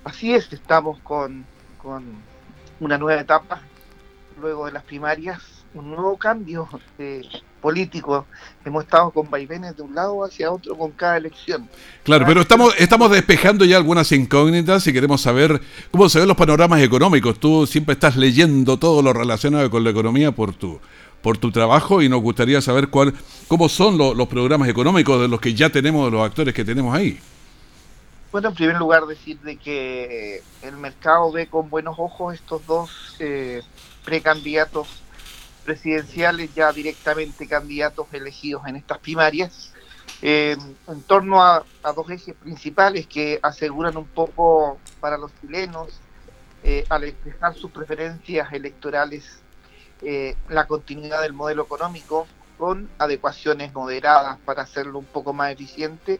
así 0.03 0.35
es, 0.35 0.53
estamos 0.53 0.99
con, 0.99 1.43
con 1.81 2.03
una 2.79 2.99
nueva 2.99 3.21
etapa 3.21 3.61
luego 4.39 4.67
de 4.67 4.73
las 4.73 4.83
primarias, 4.83 5.41
un 5.73 5.89
nuevo 5.89 6.17
cambio 6.17 6.69
político. 7.59 8.25
Hemos 8.65 8.83
estado 8.83 9.11
con 9.11 9.29
vaivenes 9.29 9.77
de 9.77 9.83
un 9.83 9.93
lado 9.93 10.23
hacia 10.23 10.51
otro 10.51 10.77
con 10.77 10.91
cada 10.91 11.17
elección. 11.17 11.69
Claro, 12.03 12.25
pero 12.25 12.41
estamos, 12.41 12.73
estamos 12.77 13.11
despejando 13.11 13.65
ya 13.65 13.77
algunas 13.77 14.11
incógnitas 14.11 14.85
y 14.87 14.93
queremos 14.93 15.21
saber 15.21 15.61
cómo 15.91 16.09
se 16.09 16.19
ven 16.19 16.27
los 16.27 16.37
panoramas 16.37 16.81
económicos. 16.81 17.39
Tú 17.39 17.67
siempre 17.67 17.93
estás 17.93 18.15
leyendo 18.15 18.77
todo 18.77 19.01
lo 19.01 19.13
relacionado 19.13 19.69
con 19.69 19.83
la 19.83 19.91
economía 19.91 20.31
por 20.31 20.53
tu, 20.53 20.79
por 21.21 21.37
tu 21.37 21.51
trabajo 21.51 22.01
y 22.01 22.09
nos 22.09 22.21
gustaría 22.21 22.61
saber 22.61 22.89
cuál, 22.89 23.13
cómo 23.47 23.69
son 23.69 23.97
los 23.97 24.27
programas 24.27 24.69
económicos 24.69 25.21
de 25.21 25.27
los 25.27 25.39
que 25.39 25.53
ya 25.53 25.69
tenemos, 25.69 26.05
de 26.05 26.11
los 26.17 26.25
actores 26.25 26.53
que 26.53 26.65
tenemos 26.65 26.95
ahí. 26.95 27.19
Bueno, 28.31 28.49
en 28.49 28.55
primer 28.55 28.77
lugar 28.77 29.07
decir 29.07 29.39
de 29.39 29.57
que 29.57 30.43
el 30.61 30.77
mercado 30.77 31.31
ve 31.31 31.47
con 31.47 31.69
buenos 31.69 31.95
ojos 31.97 32.35
estos 32.35 32.65
dos 32.67 33.15
eh, 33.19 33.63
precandidatos 34.05 34.87
presidenciales 35.69 36.51
ya 36.55 36.71
directamente 36.71 37.47
candidatos 37.47 38.07
elegidos 38.11 38.65
en 38.65 38.75
estas 38.75 38.97
primarias, 38.97 39.71
eh, 40.19 40.57
en 40.87 41.01
torno 41.03 41.43
a, 41.43 41.63
dos 41.95 42.09
ejes 42.09 42.33
principales 42.33 43.05
que 43.05 43.39
aseguran 43.43 43.95
un 43.95 44.07
poco 44.07 44.79
para 44.99 45.15
los 45.15 45.31
chilenos, 45.39 45.89
eh, 46.63 46.85
al 46.89 47.03
expresar 47.03 47.53
sus 47.53 47.69
preferencias 47.69 48.51
electorales, 48.51 49.43
eh, 50.01 50.35
la 50.49 50.65
continuidad 50.65 51.21
del 51.21 51.33
modelo 51.33 51.65
económico 51.65 52.25
con 52.57 52.89
adecuaciones 52.97 53.71
moderadas 53.71 54.39
para 54.45 54.63
hacerlo 54.63 54.97
un 54.97 55.05
poco 55.05 55.33
más 55.33 55.51
eficiente 55.51 56.19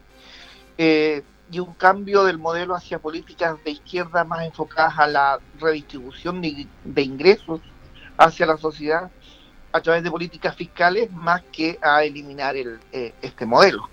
y 0.78 1.60
un 1.60 1.74
cambio 1.74 2.24
del 2.24 2.38
modelo 2.38 2.76
hacia 2.76 3.00
políticas 3.00 3.58
de 3.66 3.72
izquierda 3.72 4.24
más 4.24 4.46
enfocadas 4.46 5.00
a 5.00 5.08
la 5.08 5.40
redistribución 5.60 6.40
de 6.40 7.02
ingresos 7.02 7.62
hacia 8.20 8.46
la 8.46 8.58
sociedad 8.58 9.10
a 9.72 9.82
través 9.82 10.04
de 10.04 10.12
políticas 10.12 10.56
fiscales 10.56 11.12
más 11.12 11.42
que 11.52 11.78
a 11.82 12.04
eliminar 12.04 12.56
el, 12.56 12.80
eh, 12.92 13.14
este 13.22 13.46
modelo. 13.46 13.90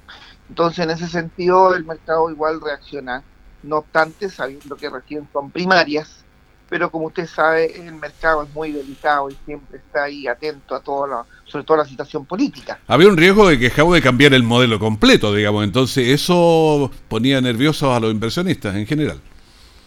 Entonces, 0.49 0.85
en 0.85 0.91
ese 0.91 1.09
sentido, 1.09 1.75
el 1.75 1.85
mercado 1.85 2.31
igual 2.31 2.61
reacciona, 2.61 3.23
no 3.63 3.79
obstante, 3.79 4.29
sabiendo 4.29 4.77
que 4.77 4.89
recién 4.89 5.29
son 5.33 5.51
primarias, 5.51 6.25
pero 6.69 6.91
como 6.91 7.07
usted 7.07 7.27
sabe, 7.27 7.87
el 7.87 7.95
mercado 7.95 8.43
es 8.43 8.55
muy 8.55 8.73
delicado 8.73 9.31
y 9.31 9.37
siempre 9.45 9.79
está 9.79 10.05
ahí 10.05 10.27
atento 10.27 10.75
a 10.75 10.81
todo, 10.81 11.07
la, 11.07 11.25
sobre 11.45 11.65
todo 11.65 11.77
a 11.77 11.85
la 11.85 11.89
situación 11.89 12.25
política. 12.25 12.79
Había 12.87 13.09
un 13.09 13.17
riesgo 13.17 13.49
de 13.49 13.59
que 13.59 13.71
de 13.71 14.03
cambiar 14.03 14.35
el 14.35 14.43
modelo 14.43 14.79
completo, 14.79 15.33
digamos, 15.33 15.65
entonces 15.65 16.09
eso 16.09 16.91
ponía 17.09 17.41
nerviosos 17.41 17.95
a 17.95 18.01
los 18.01 18.11
inversionistas 18.11 18.75
en 18.75 18.87
general. 18.87 19.21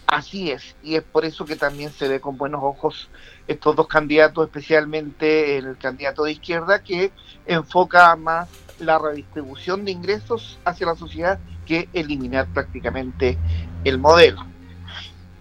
Así 0.09 0.49
es, 0.49 0.75
y 0.81 0.95
es 0.95 1.03
por 1.03 1.23
eso 1.23 1.45
que 1.45 1.55
también 1.55 1.91
se 1.91 2.07
ve 2.07 2.19
con 2.19 2.35
buenos 2.35 2.61
ojos 2.63 3.11
estos 3.47 3.75
dos 3.75 3.87
candidatos, 3.87 4.47
especialmente 4.47 5.57
el 5.57 5.77
candidato 5.77 6.23
de 6.23 6.31
izquierda, 6.31 6.81
que 6.81 7.11
enfoca 7.45 8.15
más 8.15 8.49
la 8.79 8.97
redistribución 8.97 9.85
de 9.85 9.91
ingresos 9.91 10.57
hacia 10.65 10.87
la 10.87 10.95
sociedad 10.95 11.37
que 11.67 11.89
eliminar 11.93 12.47
prácticamente 12.47 13.37
el 13.83 13.99
modelo. 13.99 14.43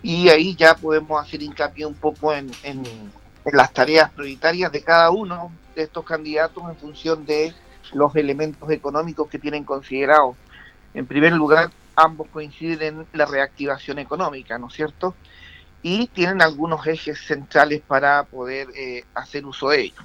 Y 0.02 0.28
ahí 0.28 0.54
ya 0.54 0.74
podemos 0.74 1.18
hacer 1.18 1.42
hincapié 1.42 1.86
un 1.86 1.94
poco 1.94 2.34
en, 2.34 2.50
las 3.50 3.72
tareas 3.72 4.10
prioritarias 4.10 4.70
de 4.70 4.82
cada 4.82 5.10
uno 5.10 5.50
de 5.74 5.84
estos 5.84 6.04
candidatos 6.04 6.62
en 6.68 6.76
función 6.76 7.24
de 7.24 7.54
los 7.94 8.14
elementos 8.16 8.70
económicos 8.70 9.28
que 9.28 9.38
tienen 9.38 9.64
considerados. 9.64 10.36
En 10.92 11.06
primer 11.06 11.32
lugar, 11.32 11.70
ambos 12.02 12.28
coinciden 12.32 13.00
en 13.00 13.06
la 13.12 13.26
reactivación 13.26 13.98
económica, 13.98 14.58
¿no 14.58 14.68
es 14.68 14.74
cierto? 14.74 15.14
y 15.82 16.06
tienen 16.08 16.42
algunos 16.42 16.86
ejes 16.86 17.18
centrales 17.20 17.82
para 17.86 18.24
poder 18.24 18.68
eh, 18.76 19.04
hacer 19.14 19.46
uso 19.46 19.70
de 19.70 19.82
ellos. 19.82 20.04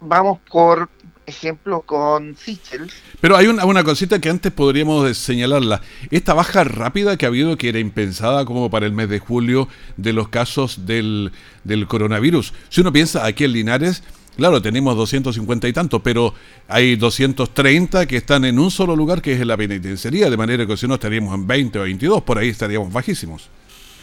Vamos 0.00 0.38
por 0.50 0.88
ejemplo 1.26 1.80
con 1.80 2.36
Sichel. 2.36 2.90
Pero 3.20 3.36
hay 3.36 3.46
una, 3.46 3.64
una, 3.64 3.82
cosita 3.82 4.18
que 4.18 4.28
antes 4.28 4.52
podríamos 4.52 5.16
señalarla. 5.16 5.80
Esta 6.10 6.34
baja 6.34 6.64
rápida 6.64 7.16
que 7.16 7.24
ha 7.24 7.28
habido, 7.28 7.56
que 7.56 7.70
era 7.70 7.78
impensada 7.78 8.44
como 8.44 8.70
para 8.70 8.84
el 8.84 8.92
mes 8.92 9.08
de 9.08 9.18
julio, 9.18 9.68
de 9.96 10.12
los 10.12 10.28
casos 10.28 10.84
del, 10.86 11.32
del 11.64 11.86
coronavirus. 11.86 12.52
Si 12.68 12.82
uno 12.82 12.92
piensa 12.92 13.24
aquí 13.24 13.44
en 13.44 13.52
Linares, 13.52 14.02
claro, 14.36 14.60
tenemos 14.62 14.96
250 14.96 15.68
y 15.68 15.72
tantos, 15.72 16.00
pero 16.02 16.34
hay 16.68 16.96
230 16.96 18.06
que 18.06 18.16
están 18.16 18.44
en 18.44 18.58
un 18.58 18.70
solo 18.70 18.96
lugar, 18.96 19.22
que 19.22 19.34
es 19.34 19.40
en 19.40 19.48
la 19.48 19.56
penitenciaría, 19.56 20.30
de 20.30 20.36
manera 20.36 20.66
que 20.66 20.76
si 20.76 20.86
no 20.86 20.94
estaríamos 20.94 21.34
en 21.34 21.46
20 21.46 21.78
o 21.78 21.82
22, 21.82 22.22
por 22.22 22.38
ahí 22.38 22.48
estaríamos 22.48 22.92
bajísimos. 22.92 23.48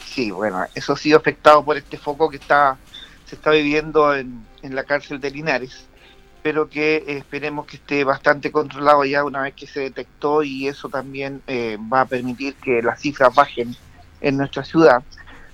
Sí, 0.05 0.31
bueno, 0.31 0.65
eso 0.75 0.93
ha 0.93 0.97
sido 0.97 1.17
afectado 1.17 1.63
por 1.63 1.77
este 1.77 1.97
foco 1.97 2.29
que 2.29 2.37
está 2.37 2.77
se 3.31 3.35
está 3.35 3.51
viviendo 3.51 4.13
en, 4.13 4.45
en 4.61 4.75
la 4.75 4.83
cárcel 4.83 5.21
de 5.21 5.31
Linares, 5.31 5.85
pero 6.43 6.69
que 6.69 7.05
esperemos 7.07 7.65
que 7.65 7.77
esté 7.77 8.03
bastante 8.03 8.51
controlado 8.51 9.05
ya 9.05 9.23
una 9.23 9.43
vez 9.43 9.53
que 9.53 9.67
se 9.67 9.79
detectó 9.79 10.43
y 10.43 10.67
eso 10.67 10.89
también 10.89 11.41
eh, 11.47 11.77
va 11.91 12.01
a 12.01 12.05
permitir 12.05 12.55
que 12.55 12.81
las 12.81 12.99
cifras 12.99 13.33
bajen 13.33 13.73
en 14.19 14.35
nuestra 14.35 14.65
ciudad. 14.65 15.01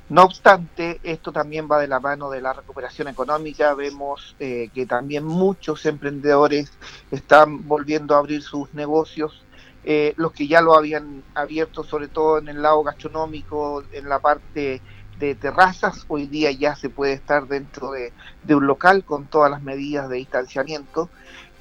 No 0.10 0.24
obstante, 0.24 1.00
esto 1.04 1.34
también 1.34 1.68
va 1.70 1.80
de 1.80 1.88
la 1.88 2.00
mano 2.00 2.30
de 2.30 2.42
la 2.42 2.54
recuperación 2.54 3.10
económica. 3.10 3.74
Vemos 3.74 4.36
eh, 4.40 4.70
que 4.74 4.86
también 4.86 5.26
muchos 5.26 5.86
emprendedores 5.86 6.72
están 7.12 7.68
volviendo 7.68 8.16
a 8.16 8.20
abrir 8.20 8.42
sus 8.42 8.74
negocios 8.74 9.44
eh, 9.90 10.14
los 10.18 10.34
que 10.34 10.48
ya 10.50 10.60
lo 10.60 10.76
habían 10.76 11.24
abierto, 11.34 11.82
sobre 11.82 12.10
todo 12.10 12.40
en 12.40 12.50
el 12.50 12.62
lado 12.62 12.84
gastronómico, 12.84 13.86
en 13.94 14.10
la 14.10 14.20
parte 14.20 14.82
de 15.18 15.36
terrazas, 15.36 16.04
hoy 16.10 16.28
día 16.28 16.52
ya 16.52 16.76
se 16.76 16.90
puede 16.90 17.14
estar 17.14 17.48
dentro 17.48 17.92
de, 17.92 18.12
un 18.54 18.68
local 18.68 19.06
con 19.06 19.28
todas 19.28 19.50
las 19.50 19.62
medidas 19.62 20.10
de 20.10 20.18
distanciamiento. 20.18 21.10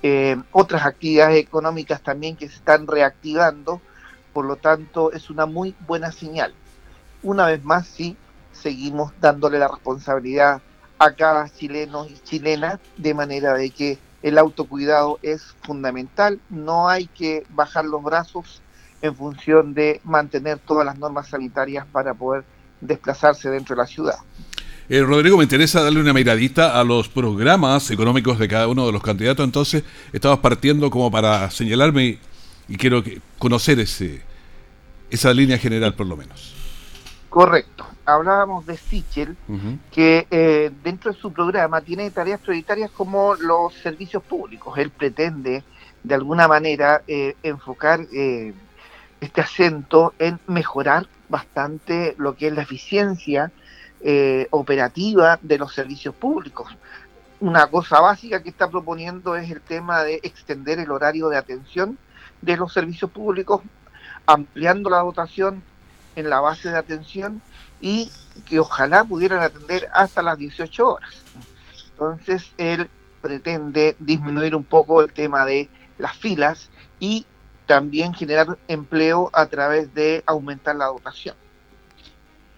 Eh, 0.02 0.36
otras 0.50 0.84
actividades 0.86 1.38
económicas 1.38 2.02
también 2.02 2.34
que 2.34 2.48
se 2.48 2.56
están 2.56 2.88
reactivando, 2.88 3.80
por 4.32 4.44
lo 4.44 4.56
tanto 4.56 5.12
es 5.12 5.30
una 5.30 5.46
muy 5.46 5.76
buena 5.86 6.10
señal. 6.10 6.52
Una 7.22 7.46
vez 7.46 7.62
más, 7.62 7.86
sí, 7.86 8.16
seguimos 8.56 9.12
dándole 9.20 9.58
la 9.58 9.68
responsabilidad 9.68 10.60
a 10.98 11.12
cada 11.12 11.48
chileno 11.48 12.06
y 12.06 12.14
chilena 12.24 12.80
de 12.96 13.14
manera 13.14 13.54
de 13.54 13.70
que 13.70 13.98
el 14.22 14.38
autocuidado 14.38 15.18
es 15.22 15.54
fundamental, 15.62 16.40
no 16.50 16.88
hay 16.88 17.06
que 17.06 17.44
bajar 17.50 17.84
los 17.84 18.02
brazos 18.02 18.60
en 19.02 19.14
función 19.14 19.74
de 19.74 20.00
mantener 20.04 20.58
todas 20.58 20.84
las 20.84 20.98
normas 20.98 21.28
sanitarias 21.28 21.86
para 21.92 22.14
poder 22.14 22.44
desplazarse 22.80 23.50
dentro 23.50 23.76
de 23.76 23.82
la 23.82 23.86
ciudad. 23.86 24.16
Eh, 24.88 25.02
Rodrigo, 25.02 25.36
me 25.36 25.42
interesa 25.42 25.82
darle 25.82 26.00
una 26.00 26.12
miradita 26.12 26.78
a 26.78 26.84
los 26.84 27.08
programas 27.08 27.90
económicos 27.90 28.38
de 28.38 28.48
cada 28.48 28.68
uno 28.68 28.86
de 28.86 28.92
los 28.92 29.02
candidatos, 29.02 29.44
entonces 29.44 29.82
estabas 30.12 30.38
partiendo 30.38 30.90
como 30.90 31.10
para 31.10 31.50
señalarme 31.50 32.18
y, 32.68 32.76
quiero 32.76 33.02
conocer 33.38 33.80
ese, 33.80 34.22
esa 35.10 35.32
línea 35.32 35.58
general 35.58 35.94
por 35.94 36.06
lo 36.06 36.16
menos. 36.16 36.54
Correcto. 37.28 37.86
Hablábamos 38.06 38.64
de 38.66 38.76
Sichel, 38.76 39.36
que 39.90 40.28
eh, 40.30 40.70
dentro 40.84 41.12
de 41.12 41.18
su 41.18 41.32
programa 41.32 41.80
tiene 41.80 42.08
tareas 42.12 42.40
prioritarias 42.40 42.88
como 42.92 43.34
los 43.34 43.74
servicios 43.74 44.22
públicos. 44.22 44.78
Él 44.78 44.90
pretende, 44.90 45.64
de 46.04 46.14
alguna 46.14 46.46
manera, 46.46 47.02
eh, 47.08 47.34
enfocar 47.42 48.06
eh, 48.12 48.54
este 49.20 49.40
acento 49.40 50.14
en 50.20 50.38
mejorar 50.46 51.08
bastante 51.28 52.14
lo 52.16 52.36
que 52.36 52.46
es 52.46 52.54
la 52.54 52.62
eficiencia 52.62 53.50
operativa 54.50 55.36
de 55.42 55.58
los 55.58 55.74
servicios 55.74 56.14
públicos. 56.14 56.76
Una 57.40 57.66
cosa 57.66 58.00
básica 58.00 58.40
que 58.40 58.50
está 58.50 58.70
proponiendo 58.70 59.34
es 59.34 59.50
el 59.50 59.60
tema 59.60 60.04
de 60.04 60.20
extender 60.22 60.78
el 60.78 60.92
horario 60.92 61.28
de 61.28 61.36
atención 61.36 61.98
de 62.40 62.56
los 62.56 62.72
servicios 62.72 63.10
públicos, 63.10 63.62
ampliando 64.26 64.90
la 64.90 64.98
dotación 64.98 65.64
en 66.14 66.30
la 66.30 66.40
base 66.40 66.70
de 66.70 66.78
atención 66.78 67.42
y 67.80 68.10
que 68.44 68.60
ojalá 68.60 69.04
pudieran 69.04 69.40
atender 69.40 69.88
hasta 69.92 70.22
las 70.22 70.38
18 70.38 70.88
horas. 70.88 71.10
Entonces, 71.90 72.52
él 72.58 72.88
pretende 73.20 73.96
disminuir 73.98 74.54
un 74.54 74.64
poco 74.64 75.02
el 75.02 75.12
tema 75.12 75.44
de 75.44 75.68
las 75.98 76.16
filas 76.16 76.70
y 77.00 77.26
también 77.66 78.14
generar 78.14 78.58
empleo 78.68 79.30
a 79.32 79.46
través 79.46 79.92
de 79.94 80.22
aumentar 80.26 80.76
la 80.76 80.86
dotación. 80.86 81.34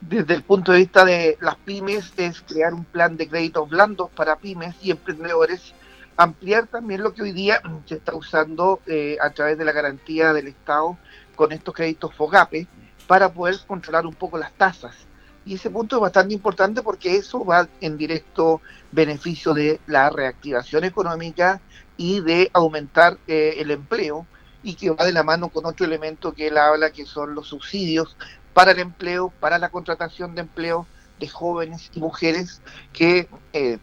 Desde 0.00 0.34
el 0.34 0.42
punto 0.42 0.72
de 0.72 0.78
vista 0.78 1.04
de 1.04 1.38
las 1.40 1.56
pymes 1.56 2.12
es 2.16 2.40
crear 2.42 2.72
un 2.72 2.84
plan 2.84 3.16
de 3.16 3.28
créditos 3.28 3.68
blandos 3.68 4.10
para 4.10 4.36
pymes 4.36 4.76
y 4.80 4.90
emprendedores, 4.92 5.74
ampliar 6.16 6.66
también 6.66 7.02
lo 7.02 7.14
que 7.14 7.22
hoy 7.22 7.32
día 7.32 7.60
se 7.86 7.96
está 7.96 8.14
usando 8.14 8.80
eh, 8.86 9.16
a 9.20 9.30
través 9.30 9.58
de 9.58 9.64
la 9.64 9.72
garantía 9.72 10.32
del 10.32 10.48
Estado 10.48 10.96
con 11.34 11.52
estos 11.52 11.74
créditos 11.74 12.14
FOGAPE 12.14 12.68
para 13.06 13.32
poder 13.32 13.56
controlar 13.66 14.06
un 14.06 14.14
poco 14.14 14.38
las 14.38 14.52
tasas. 14.52 15.07
Y 15.48 15.54
ese 15.54 15.70
punto 15.70 15.96
es 15.96 16.02
bastante 16.02 16.34
importante 16.34 16.82
porque 16.82 17.16
eso 17.16 17.42
va 17.42 17.66
en 17.80 17.96
directo 17.96 18.60
beneficio 18.92 19.54
de 19.54 19.80
la 19.86 20.10
reactivación 20.10 20.84
económica 20.84 21.62
y 21.96 22.20
de 22.20 22.50
aumentar 22.52 23.16
eh, 23.26 23.54
el 23.56 23.70
empleo 23.70 24.26
y 24.62 24.74
que 24.74 24.90
va 24.90 25.06
de 25.06 25.12
la 25.12 25.22
mano 25.22 25.48
con 25.48 25.64
otro 25.64 25.86
elemento 25.86 26.34
que 26.34 26.48
él 26.48 26.58
habla, 26.58 26.90
que 26.90 27.06
son 27.06 27.34
los 27.34 27.46
subsidios 27.48 28.14
para 28.52 28.72
el 28.72 28.78
empleo, 28.78 29.32
para 29.40 29.58
la 29.58 29.70
contratación 29.70 30.34
de 30.34 30.42
empleo 30.42 30.86
de 31.18 31.28
jóvenes 31.28 31.90
y 31.94 32.00
mujeres, 32.00 32.60
que 32.92 33.26
eh, 33.54 33.78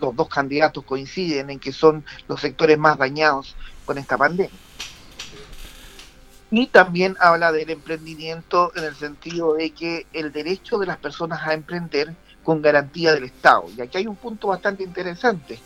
los 0.00 0.16
dos 0.16 0.30
candidatos 0.30 0.82
coinciden 0.82 1.50
en 1.50 1.58
que 1.58 1.72
son 1.72 2.06
los 2.26 2.40
sectores 2.40 2.78
más 2.78 2.96
dañados 2.96 3.54
con 3.84 3.98
esta 3.98 4.16
pandemia. 4.16 4.58
Y 6.52 6.66
también 6.66 7.16
habla 7.18 7.50
del 7.50 7.70
emprendimiento 7.70 8.72
en 8.76 8.84
el 8.84 8.94
sentido 8.94 9.54
de 9.54 9.70
que 9.70 10.06
el 10.12 10.32
derecho 10.32 10.76
de 10.78 10.84
las 10.84 10.98
personas 10.98 11.40
a 11.48 11.54
emprender 11.54 12.14
con 12.44 12.60
garantía 12.60 13.14
del 13.14 13.24
Estado. 13.24 13.64
Y 13.74 13.80
aquí 13.80 13.96
hay 13.96 14.06
un 14.06 14.16
punto 14.16 14.48
bastante 14.48 14.82
interesante, 14.82 15.58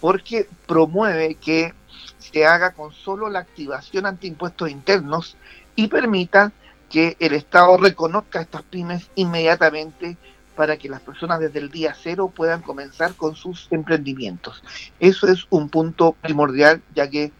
porque 0.00 0.48
promueve 0.68 1.34
que 1.34 1.74
se 2.20 2.46
haga 2.46 2.74
con 2.74 2.92
solo 2.92 3.28
la 3.28 3.40
activación 3.40 4.06
ante 4.06 4.28
impuestos 4.28 4.70
internos 4.70 5.36
y 5.74 5.88
permita 5.88 6.52
que 6.88 7.16
el 7.18 7.32
Estado 7.32 7.76
reconozca 7.76 8.38
a 8.38 8.42
estas 8.42 8.62
pymes 8.62 9.10
inmediatamente 9.16 10.16
para 10.54 10.76
que 10.76 10.88
las 10.88 11.00
personas 11.00 11.40
desde 11.40 11.58
el 11.58 11.70
día 11.70 11.96
cero 12.00 12.32
puedan 12.32 12.62
comenzar 12.62 13.14
con 13.14 13.34
sus 13.34 13.66
emprendimientos. 13.72 14.62
Eso 15.00 15.26
es 15.26 15.48
un 15.50 15.68
punto 15.70 16.12
primordial, 16.12 16.82
ya 16.94 17.10
que 17.10 17.32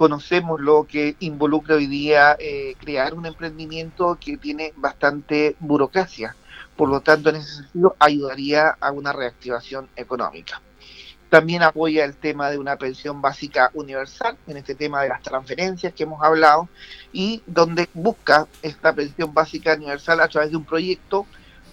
conocemos 0.00 0.58
lo 0.62 0.84
que 0.84 1.14
involucra 1.20 1.74
hoy 1.74 1.86
día 1.86 2.34
eh, 2.38 2.74
crear 2.80 3.12
un 3.12 3.26
emprendimiento 3.26 4.16
que 4.18 4.38
tiene 4.38 4.72
bastante 4.74 5.56
burocracia. 5.60 6.34
Por 6.74 6.88
lo 6.88 7.02
tanto, 7.02 7.28
en 7.28 7.36
ese 7.36 7.56
sentido, 7.56 7.94
ayudaría 7.98 8.78
a 8.80 8.92
una 8.92 9.12
reactivación 9.12 9.90
económica. 9.96 10.62
También 11.28 11.62
apoya 11.62 12.06
el 12.06 12.14
tema 12.14 12.48
de 12.48 12.56
una 12.56 12.76
pensión 12.76 13.20
básica 13.20 13.70
universal, 13.74 14.38
en 14.46 14.56
este 14.56 14.74
tema 14.74 15.02
de 15.02 15.10
las 15.10 15.20
transferencias 15.20 15.92
que 15.92 16.04
hemos 16.04 16.22
hablado, 16.22 16.70
y 17.12 17.42
donde 17.44 17.90
busca 17.92 18.46
esta 18.62 18.94
pensión 18.94 19.34
básica 19.34 19.74
universal 19.74 20.22
a 20.22 20.28
través 20.28 20.50
de 20.50 20.56
un 20.56 20.64
proyecto 20.64 21.26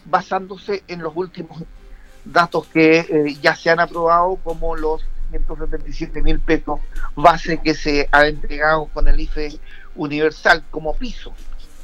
basándose 0.03 0.83
en 0.89 1.01
los 1.01 1.15
últimos 1.15 1.63
datos 2.25 2.67
que 2.67 2.99
eh, 2.99 3.37
ya 3.41 3.55
se 3.55 3.69
han 3.69 3.79
aprobado, 3.79 4.37
como 4.43 4.75
los 4.75 5.01
177 5.29 6.21
mil 6.21 6.39
pesos 6.39 6.79
base 7.15 7.59
que 7.59 7.73
se 7.73 8.07
ha 8.11 8.27
entregado 8.27 8.85
con 8.93 9.07
el 9.07 9.19
IFE 9.19 9.59
universal 9.95 10.63
como 10.69 10.95
piso, 10.95 11.33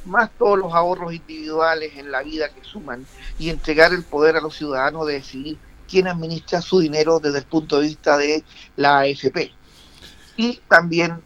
más 0.05 0.29
todos 0.37 0.57
los 0.57 0.73
ahorros 0.73 1.13
individuales 1.13 1.93
en 1.97 2.11
la 2.11 2.23
vida 2.23 2.49
que 2.49 2.63
suman, 2.63 3.05
y 3.39 3.49
entregar 3.49 3.93
el 3.93 4.03
poder 4.03 4.35
a 4.35 4.41
los 4.41 4.55
ciudadanos 4.55 5.07
de 5.07 5.13
decidir 5.13 5.57
quién 5.89 6.07
administra 6.07 6.61
su 6.61 6.79
dinero 6.79 7.19
desde 7.19 7.39
el 7.39 7.45
punto 7.45 7.79
de 7.79 7.87
vista 7.87 8.17
de 8.17 8.43
la 8.75 8.99
AFP. 8.99 9.51
Y 10.37 10.61
también 10.67 11.21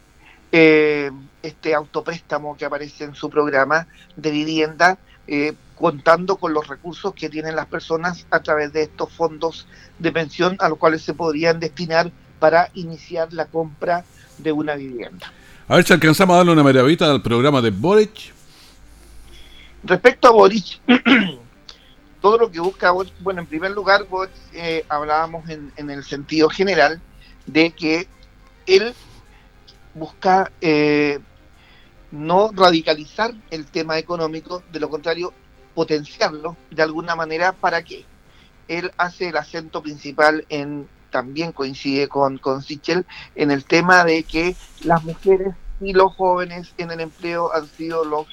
eh, 0.52 1.12
este 1.41 1.74
autopréstamo 1.74 2.58
que 2.58 2.65
aparece 2.65 3.06
en 3.06 3.15
su 3.15 3.30
programa 3.30 3.88
de 4.15 4.32
vivienda, 4.32 4.98
eh, 5.28 5.54
contando 5.78 6.38
con 6.38 6.54
los 6.54 6.68
recursos 6.68 7.13
que 7.13 7.30
tienen 7.30 7.56
las 7.56 7.68
personas 7.68 8.26
a 8.32 8.42
través 8.42 8.74
de 8.74 8.84
estos 8.84 9.12
fondos 9.12 9.68
de 10.00 10.12
pensión 10.12 10.58
a 10.60 10.70
los 10.70 10.78
cuales 10.78 11.02
se 11.02 11.13
podrían 11.13 11.60
destinar 11.60 12.12
para 12.40 12.70
iniciar 12.74 13.32
la 13.34 13.46
compra 13.46 14.04
de 14.38 14.52
una 14.52 14.76
vivienda. 14.76 15.32
A 15.68 15.76
ver 15.76 15.86
si 15.86 15.94
alcanzamos 15.94 16.34
a 16.34 16.38
darle 16.38 16.54
una 16.54 16.63
maravita 16.63 17.10
al 17.10 17.22
programa 17.22 17.62
de 17.62 17.72
Boric. 17.72 18.34
Respecto 19.84 20.28
a 20.28 20.32
Boric, 20.32 20.80
todo 22.22 22.38
lo 22.38 22.52
que 22.52 22.60
busca, 22.60 22.92
bueno, 23.20 23.42
en 23.42 23.48
primer 23.48 23.72
lugar, 23.72 24.06
vos 24.10 24.30
eh, 24.54 24.86
hablábamos 24.90 25.48
en, 25.50 25.90
el 25.90 26.04
sentido 26.04 26.50
general 26.50 27.02
de 27.46 27.72
que 27.72 28.08
él 28.66 28.94
busca 29.94 30.52
eh, 30.62 31.20
no 32.12 32.52
radicalizar 32.54 33.34
el 33.52 33.66
tema 33.66 33.98
económico, 33.98 34.63
de 34.72 34.80
lo 34.80 34.90
contrario, 34.90 35.34
potenciarlo 35.78 36.58
de 36.72 36.82
alguna 36.82 37.16
manera 37.16 37.52
para 37.52 37.84
que 37.84 38.04
él 38.68 38.92
hace 38.98 39.30
el 39.30 39.38
acento 39.38 39.84
principal 39.84 40.44
en, 40.50 40.90
también 41.12 41.52
coincide 41.52 42.08
con, 42.08 42.40
con 42.40 42.63
Sichel, 42.63 43.06
en 43.36 43.52
el 43.52 43.63
tema 43.63 44.04
de 44.04 44.24
que 44.24 44.56
las 44.84 45.04
mujeres 45.04 45.54
y 45.80 45.94
los 45.94 46.16
jóvenes 46.16 46.74
en 46.80 46.90
el 46.90 47.02
empleo 47.02 47.54
han 47.54 47.68
sido 47.68 48.04
los 48.06 48.26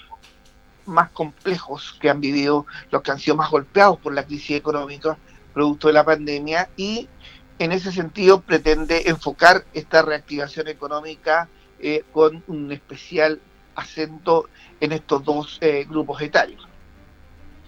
más 0.86 1.10
complejos 1.10 1.98
que 2.00 2.08
han 2.08 2.22
vivido, 2.22 2.64
los 2.90 3.02
que 3.02 3.10
han 3.10 3.18
sido 3.18 3.36
más 3.36 3.50
golpeados 3.50 3.98
por 3.98 4.14
la 4.14 4.24
crisis 4.24 4.56
económica 4.56 5.18
producto 5.52 5.88
de 5.88 5.92
la 5.92 6.04
pandemia 6.06 6.70
y 6.78 7.10
en 7.58 7.72
ese 7.72 7.92
sentido 7.92 8.40
pretende 8.40 9.10
enfocar 9.10 9.66
esta 9.74 10.00
reactivación 10.00 10.68
económica 10.68 11.50
eh, 11.78 12.04
con 12.10 12.42
un 12.46 12.72
especial 12.72 13.38
acento 13.74 14.48
en 14.80 14.92
estos 14.92 15.22
dos 15.22 15.58
eh, 15.60 15.84
grupos 15.86 16.22
etarios. 16.22 16.66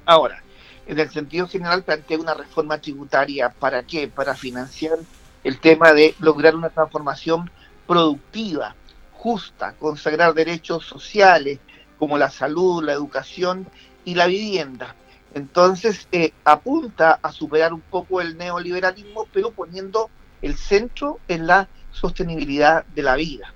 Ahora, 0.06 0.40
en 0.86 1.00
el 1.00 1.10
sentido 1.10 1.48
general 1.48 1.82
plantea 1.82 2.18
una 2.18 2.32
reforma 2.32 2.78
tributaria, 2.78 3.50
¿para 3.50 3.82
qué? 3.82 4.06
Para 4.06 4.36
financiar 4.36 4.98
el 5.42 5.58
tema 5.58 5.92
de 5.92 6.14
lograr 6.20 6.54
una 6.54 6.70
transformación 6.70 7.50
productiva, 7.88 8.76
justa, 9.12 9.74
consagrar 9.78 10.32
derechos 10.32 10.86
sociales, 10.86 11.58
como 11.98 12.16
la 12.18 12.30
salud, 12.30 12.84
la 12.84 12.92
educación 12.92 13.68
y 14.04 14.14
la 14.14 14.28
vivienda. 14.28 14.94
Entonces 15.34 16.06
eh, 16.12 16.32
apunta 16.44 17.18
a 17.20 17.32
superar 17.32 17.72
un 17.72 17.80
poco 17.80 18.20
el 18.20 18.38
neoliberalismo, 18.38 19.26
pero 19.32 19.50
poniendo 19.50 20.08
el 20.40 20.56
centro 20.56 21.18
en 21.26 21.48
la 21.48 21.68
sostenibilidad 21.90 22.84
de 22.86 23.02
la 23.02 23.16
vida. 23.16 23.52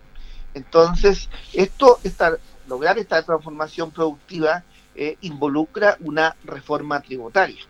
Entonces, 0.54 1.28
esto, 1.52 2.00
esta, 2.02 2.36
lograr 2.66 2.98
esta 2.98 3.22
transformación 3.22 3.92
productiva 3.92 4.64
eh, 5.00 5.16
involucra 5.22 5.96
una 6.00 6.36
reforma 6.44 7.00
tributaria 7.00 7.64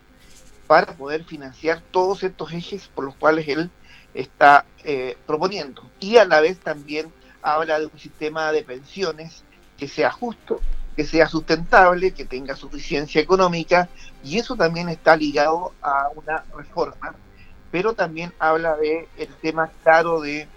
para 0.67 0.91
poder 0.97 1.23
financiar 1.23 1.81
todos 1.89 2.23
estos 2.23 2.51
ejes 2.51 2.89
por 2.89 3.05
los 3.05 3.15
cuales 3.15 3.47
él 3.47 3.71
está 4.13 4.65
eh, 4.83 5.15
proponiendo. 5.25 5.89
Y 6.01 6.17
a 6.17 6.25
la 6.25 6.41
vez 6.41 6.59
también 6.59 7.09
habla 7.41 7.79
de 7.79 7.85
un 7.85 7.97
sistema 7.97 8.51
de 8.51 8.63
pensiones 8.63 9.45
que 9.77 9.87
sea 9.87 10.11
justo, 10.11 10.59
que 10.97 11.05
sea 11.05 11.29
sustentable, 11.29 12.11
que 12.11 12.25
tenga 12.25 12.57
suficiencia 12.57 13.21
económica, 13.21 13.87
y 14.25 14.37
eso 14.37 14.57
también 14.57 14.89
está 14.89 15.15
ligado 15.15 15.71
a 15.81 16.09
una 16.13 16.43
reforma, 16.53 17.15
pero 17.71 17.93
también 17.93 18.33
habla 18.39 18.75
de 18.75 19.07
el 19.15 19.29
tema 19.35 19.71
claro 19.83 20.19
de 20.19 20.49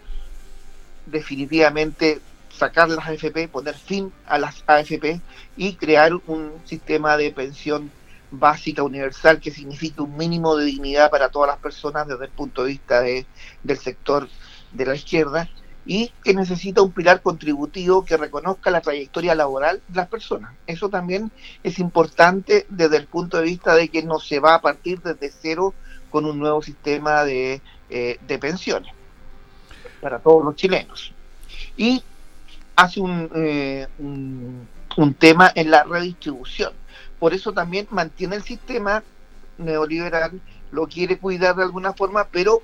definitivamente 1.07 2.21
sacar 2.57 2.89
las 2.89 3.07
AFP, 3.07 3.49
poner 3.49 3.75
fin 3.75 4.13
a 4.27 4.39
las 4.39 4.63
AFP 4.67 5.21
y 5.57 5.75
crear 5.75 6.13
un 6.27 6.53
sistema 6.65 7.17
de 7.17 7.31
pensión 7.31 7.91
básica 8.31 8.83
universal 8.83 9.41
que 9.41 9.51
signifique 9.51 10.01
un 10.03 10.17
mínimo 10.17 10.57
de 10.57 10.65
dignidad 10.65 11.11
para 11.11 11.29
todas 11.29 11.49
las 11.49 11.59
personas 11.59 12.07
desde 12.09 12.25
el 12.25 12.31
punto 12.31 12.63
de 12.63 12.71
vista 12.71 13.01
de, 13.01 13.27
del 13.63 13.79
sector 13.79 14.29
de 14.73 14.87
la 14.87 14.95
izquierda 14.95 15.49
y 15.87 16.11
que 16.23 16.35
necesita 16.35 16.83
un 16.83 16.93
pilar 16.93 17.23
contributivo 17.23 18.05
que 18.05 18.17
reconozca 18.17 18.71
la 18.71 18.81
trayectoria 18.81 19.35
laboral 19.35 19.83
de 19.89 19.97
las 19.97 20.09
personas. 20.09 20.53
Eso 20.67 20.89
también 20.89 21.31
es 21.63 21.79
importante 21.79 22.67
desde 22.71 22.97
el 22.97 23.07
punto 23.07 23.37
de 23.37 23.45
vista 23.45 23.75
de 23.75 23.89
que 23.89 24.03
no 24.03 24.19
se 24.19 24.41
va 24.41 24.55
a 24.55 24.63
partir 24.63 25.01
desde 25.03 25.31
cero 25.31 25.75
con 26.11 26.25
un 26.25 26.39
nuevo 26.39 26.63
sistema 26.63 27.25
de, 27.25 27.61
eh, 27.91 28.19
de 28.27 28.39
pensiones 28.39 28.93
para 30.01 30.19
todos 30.19 30.45
los 30.45 30.57
chilenos. 30.57 31.13
Y 31.77 32.03
hace 32.77 33.01
un, 33.01 33.31
eh, 33.35 33.87
un, 33.99 35.15
tema 35.19 35.51
en 35.55 35.71
la 35.71 35.85
redistribución. 35.85 36.73
Por 37.19 37.35
eso 37.35 37.53
también 37.53 37.87
mantiene 37.91 38.37
el 38.37 38.43
sistema 38.43 39.03
neoliberal, 39.59 40.41
lo 40.71 40.87
quiere 40.87 41.19
cuidar 41.19 41.57
de 41.57 41.63
alguna 41.63 41.93
forma, 41.93 42.29
pero 42.31 42.63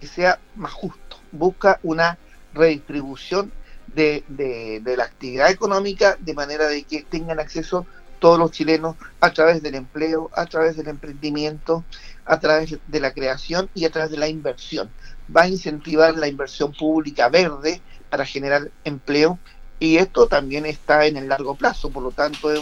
que 0.00 0.06
sea 0.06 0.38
más 0.56 0.72
justo. 0.72 1.18
Busca 1.30 1.78
una 1.82 2.18
redistribución 2.54 3.52
de, 3.94 4.24
de, 4.28 4.96
la 4.96 5.04
actividad 5.04 5.50
económica 5.50 6.16
de 6.18 6.34
manera 6.34 6.66
de 6.66 6.82
que 6.84 7.02
tengan 7.02 7.40
acceso 7.40 7.86
todos 8.18 8.38
los 8.38 8.52
chilenos 8.52 8.96
a 9.20 9.32
través 9.32 9.62
del 9.62 9.74
empleo, 9.74 10.30
a 10.34 10.46
través 10.46 10.76
del 10.76 10.88
emprendimiento, 10.88 11.84
a 12.24 12.38
través 12.38 12.78
de 12.86 13.00
la 13.00 13.12
creación 13.12 13.68
y 13.74 13.84
a 13.84 13.90
través 13.90 14.10
de 14.10 14.18
la 14.18 14.28
inversión. 14.28 14.90
Va 15.34 15.42
a 15.42 15.48
incentivar 15.48 16.16
la 16.16 16.28
inversión 16.28 16.72
pública 16.72 17.28
verde 17.28 17.80
para 18.12 18.26
generar 18.26 18.70
empleo 18.84 19.38
y 19.80 19.96
esto 19.96 20.26
también 20.26 20.66
está 20.66 21.06
en 21.06 21.16
el 21.16 21.30
largo 21.30 21.54
plazo, 21.54 21.88
por 21.88 22.02
lo 22.02 22.10
tanto 22.10 22.52
es 22.52 22.60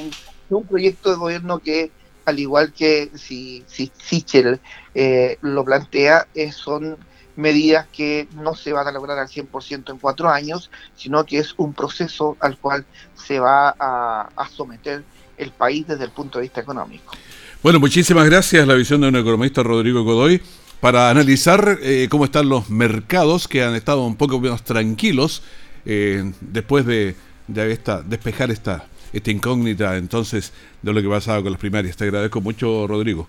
un, 0.49 0.65
proyecto 0.65 1.11
de 1.11 1.17
gobierno 1.17 1.59
que 1.59 1.91
al 2.25 2.39
igual 2.39 2.73
que 2.73 3.11
si, 3.17 3.65
si 3.67 3.91
Sichel 4.01 4.61
eh, 4.95 5.39
lo 5.43 5.65
plantea, 5.65 6.29
son 6.53 6.97
medidas 7.35 7.89
que 7.93 8.29
no 8.37 8.55
se 8.55 8.73
van 8.73 8.87
a 8.87 8.93
lograr 8.93 9.19
al 9.19 9.27
100% 9.27 9.91
en 9.91 9.99
cuatro 9.99 10.31
años, 10.31 10.71
sino 10.95 11.27
que 11.27 11.39
es 11.39 11.55
un 11.57 11.75
proceso 11.75 12.37
al 12.39 12.57
cual 12.57 12.85
se 13.17 13.41
va 13.41 13.75
a, 13.77 14.49
someter 14.55 15.03
el 15.37 15.51
país 15.51 15.89
desde 15.89 16.05
el 16.05 16.11
punto 16.11 16.39
de 16.39 16.43
vista 16.43 16.61
económico. 16.61 17.13
Bueno, 17.61 17.81
muchísimas 17.81 18.25
gracias. 18.27 18.69
La 18.69 18.75
visión 18.75 19.01
de 19.01 19.09
un 19.09 19.17
economista, 19.17 19.65
Rodrigo 19.65 20.05
Godoy, 20.05 20.41
para 20.81 21.11
analizar 21.11 21.79
eh, 21.83 22.09
cómo 22.11 22.25
están 22.25 22.49
los 22.49 22.71
mercados 22.71 23.47
que 23.47 23.63
han 23.63 23.75
estado 23.75 24.05
un 24.05 24.17
poco 24.17 24.41
menos 24.41 24.63
tranquilos 24.63 25.43
eh, 25.85 26.33
después 26.41 26.87
de, 26.87 27.17
de 27.47 27.73
esta, 27.73 28.03
despejar 28.03 28.51
esta, 28.51 28.87
esta 29.13 29.31
incógnita 29.31 29.97
entonces 29.97 30.53
de 30.83 30.93
lo 30.93 31.03
que 31.03 31.09
pasaba 31.09 31.43
con 31.43 31.53
las 31.53 31.61
primarias. 31.61 31.97
Te 31.97 32.05
agradezco 32.05 32.41
mucho, 32.41 32.87
Rodrigo. 32.87 33.27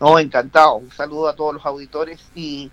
No, 0.00 0.18
encantado. 0.18 0.76
Un 0.76 0.92
saludo 0.92 1.28
a 1.28 1.34
todos 1.34 1.54
los 1.54 1.66
auditores 1.66 2.20
y, 2.34 2.70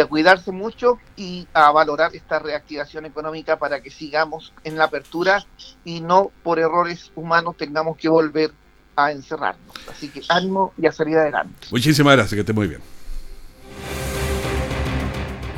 a 0.00 0.06
cuidarse 0.06 0.52
mucho 0.52 1.00
y 1.16 1.48
a 1.52 1.72
valorar 1.72 2.14
esta 2.14 2.38
reactivación 2.38 3.06
económica 3.06 3.58
para 3.58 3.82
que 3.82 3.90
sigamos 3.90 4.52
en 4.62 4.76
la 4.76 4.84
apertura 4.84 5.44
y 5.84 6.00
no 6.00 6.30
por 6.44 6.60
errores 6.60 7.10
humanos 7.16 7.56
tengamos 7.56 7.96
que 7.96 8.08
volver 8.08 8.52
a 8.94 9.10
encerrarnos. 9.10 9.74
Así 9.90 10.08
que 10.08 10.22
ánimo 10.28 10.72
y 10.78 10.86
a 10.86 10.92
salir 10.92 11.16
adelante. 11.18 11.66
Muchísimas 11.72 12.14
gracias, 12.14 12.34
que 12.34 12.40
esté 12.40 12.52
muy 12.52 12.68
bien. 12.68 12.99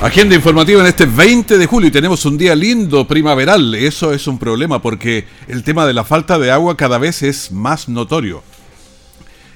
Agenda 0.00 0.36
informativa 0.36 0.80
en 0.80 0.86
este 0.86 1.06
20 1.06 1.58
de 1.58 1.66
julio 1.66 1.88
y 1.88 1.90
tenemos 1.90 2.24
un 2.24 2.38
día 2.38 2.54
lindo, 2.54 3.08
primaveral. 3.08 3.74
Eso 3.74 4.12
es 4.12 4.28
un 4.28 4.38
problema 4.38 4.80
porque 4.80 5.26
el 5.48 5.64
tema 5.64 5.86
de 5.86 5.92
la 5.92 6.04
falta 6.04 6.38
de 6.38 6.52
agua 6.52 6.76
cada 6.76 6.98
vez 6.98 7.24
es 7.24 7.50
más 7.50 7.88
notorio. 7.88 8.44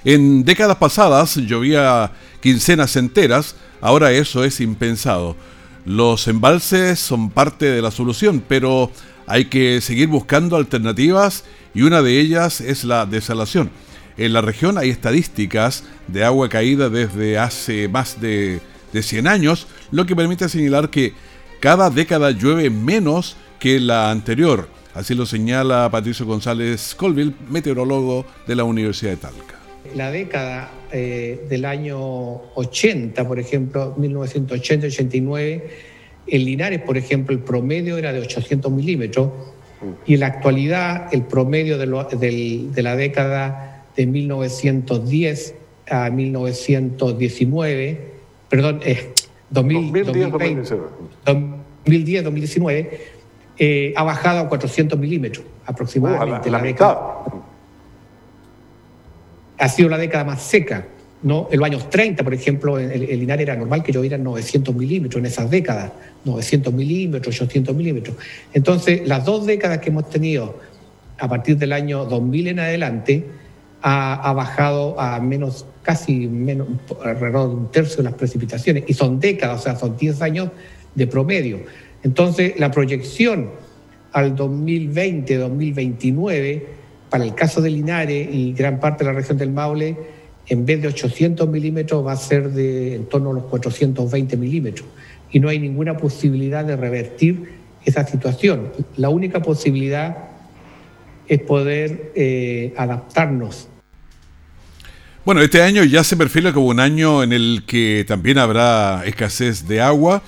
En 0.05 0.45
décadas 0.45 0.79
pasadas 0.79 1.37
llovía 1.37 2.11
quincenas 2.41 2.97
enteras, 2.97 3.55
ahora 3.81 4.11
eso 4.11 4.43
es 4.43 4.61
impensado. 4.61 5.37
Los 5.85 6.27
embalses 6.27 6.99
son 6.99 7.31
parte 7.31 7.67
de 7.67 7.81
la 7.81 7.93
solución, 7.93 8.43
pero 8.47 8.91
hay 9.29 9.45
que 9.45 9.81
seguir 9.81 10.09
buscando 10.09 10.57
alternativas 10.57 11.45
y 11.73 11.83
una 11.83 12.03
de 12.03 12.19
ellas 12.19 12.61
es 12.61 12.83
la 12.83 13.07
desalación. 13.07 13.71
En 14.17 14.33
la 14.33 14.41
región 14.41 14.77
hay 14.77 14.91
estadísticas 14.91 15.85
de 16.09 16.25
agua 16.25 16.49
caída 16.49 16.89
desde 16.89 17.39
hace 17.39 17.87
más 17.87 18.21
de 18.21 18.61
de 18.93 19.03
100 19.03 19.27
años, 19.27 19.67
lo 19.91 20.07
que 20.07 20.17
permite 20.17 20.49
señalar 20.49 20.91
que 20.91 21.13
cada 21.61 21.91
década 21.91 22.31
llueve 22.31 22.71
menos 22.71 23.37
que 23.59 23.81
la 23.81 24.11
anterior. 24.11 24.69
Así 24.95 25.15
lo 25.15 25.25
señala 25.25 25.89
Patricio 25.91 26.27
González 26.27 26.95
Colville, 26.95 27.35
meteorólogo 27.49 28.27
de 28.47 28.57
la 28.57 28.65
Universidad 28.65 29.13
de 29.13 29.17
Talca. 29.17 29.59
La 29.95 30.11
década 30.11 30.71
eh, 30.93 31.47
del 31.49 31.65
año 31.65 31.99
80, 32.55 33.27
por 33.27 33.39
ejemplo, 33.39 33.97
1980-89, 33.97 35.63
en 36.27 36.45
Linares, 36.45 36.83
por 36.83 36.99
ejemplo, 36.99 37.35
el 37.35 37.43
promedio 37.43 37.99
era 37.99 38.13
de 38.13 38.21
800 38.21 38.71
milímetros 38.71 39.31
y 40.07 40.15
en 40.15 40.21
la 40.21 40.27
actualidad 40.27 41.13
el 41.13 41.23
promedio 41.23 41.79
de, 41.79 42.69
de 42.73 42.83
la 42.83 42.97
década 42.97 43.87
de 43.97 44.07
1910 44.07 45.55
a 45.91 46.11
1919 46.11 48.12
perdón, 48.53 48.81
eh, 48.85 49.15
2010, 49.49 50.07
2019, 52.23 53.01
eh, 53.57 53.95
ha 53.97 54.03
bajado 54.03 54.41
a 54.41 54.49
400 54.51 54.99
milímetros 54.99 55.47
aproximadamente. 55.65 56.51
Uh, 56.51 56.53
la, 56.53 56.61
década. 56.61 57.01
Ha 59.57 59.69
sido 59.71 59.89
la 59.89 59.97
década 59.97 60.25
más 60.25 60.43
seca. 60.43 60.87
¿no? 61.23 61.49
En 61.51 61.61
los 61.61 61.67
años 61.67 61.89
30, 61.89 62.23
por 62.23 62.35
ejemplo, 62.35 62.79
el, 62.79 62.91
el 62.91 63.21
Linares 63.21 63.45
era 63.45 63.57
normal 63.57 63.83
que 63.83 63.91
llovieran 63.91 64.23
900 64.23 64.75
milímetros 64.75 65.19
en 65.21 65.27
esas 65.27 65.49
décadas, 65.49 65.93
900 66.27 66.75
milímetros, 66.75 67.35
800 67.35 67.75
milímetros. 67.75 68.17
Entonces, 68.53 69.09
las 69.09 69.25
dos 69.25 69.47
décadas 69.47 69.79
que 69.79 69.89
hemos 69.89 70.11
tenido 70.11 70.59
a 71.19 71.27
partir 71.27 71.57
del 71.57 71.73
año 71.73 72.05
2000 72.05 72.49
en 72.49 72.61
adelante, 72.61 73.25
ha, 73.83 74.33
bajado 74.35 75.01
a 75.01 75.21
menos, 75.21 75.67
casi 75.83 76.29
menos, 76.29 76.69
alrededor 77.05 77.51
de 77.51 77.57
un 77.57 77.71
tercio 77.71 77.99
de 77.99 78.05
las 78.05 78.15
precipitaciones, 78.15 78.85
y 78.87 78.95
son 78.95 79.21
décadas, 79.21 79.61
o 79.61 79.63
sea, 79.63 79.77
son 79.77 79.95
10 79.97 80.23
años 80.23 80.49
de 80.95 81.07
promedio. 81.07 81.61
Entonces, 82.03 82.59
la 82.59 82.71
proyección 82.71 83.51
al 84.13 84.35
2020-2029, 84.37 86.63
para 87.11 87.25
el 87.25 87.35
caso 87.35 87.61
de 87.61 87.69
Linares 87.71 88.29
y 88.33 88.53
gran 88.53 88.79
parte 88.81 89.05
de 89.05 89.13
la 89.13 89.17
región 89.17 89.37
del 89.39 89.51
Maule, 89.51 89.97
en 90.49 90.67
vez 90.67 90.83
de 90.83 90.89
800 90.89 91.49
milímetros 91.49 92.05
va 92.05 92.11
a 92.13 92.17
ser 92.17 92.51
de 92.51 92.97
en 92.97 93.07
torno 93.07 93.31
a 93.31 93.35
los 93.35 93.45
420 93.45 94.37
milímetros. 94.37 94.89
Y 95.31 95.39
no 95.41 95.49
hay 95.49 95.59
ninguna 95.59 95.97
posibilidad 95.97 96.63
de 96.65 96.77
revertir 96.77 97.63
esa 97.85 98.07
situación. 98.07 98.71
La 98.97 99.09
única 99.09 99.41
posibilidad 99.41 100.31
es 101.29 101.41
poder 101.41 102.13
eh, 102.15 102.75
adaptarnos 102.77 103.69
bueno, 105.25 105.41
este 105.41 105.63
año 105.63 105.85
ya 105.85 106.03
se 106.03 106.17
perfila 106.17 106.53
como 106.53 106.67
un 106.67 106.81
año 106.81 107.23
en 107.23 107.33
el 107.33 107.63
que 107.67 108.05
también 108.07 108.39
habrá 108.39 109.05
escasez 109.07 109.69
de 109.69 109.81
agua 109.81 110.23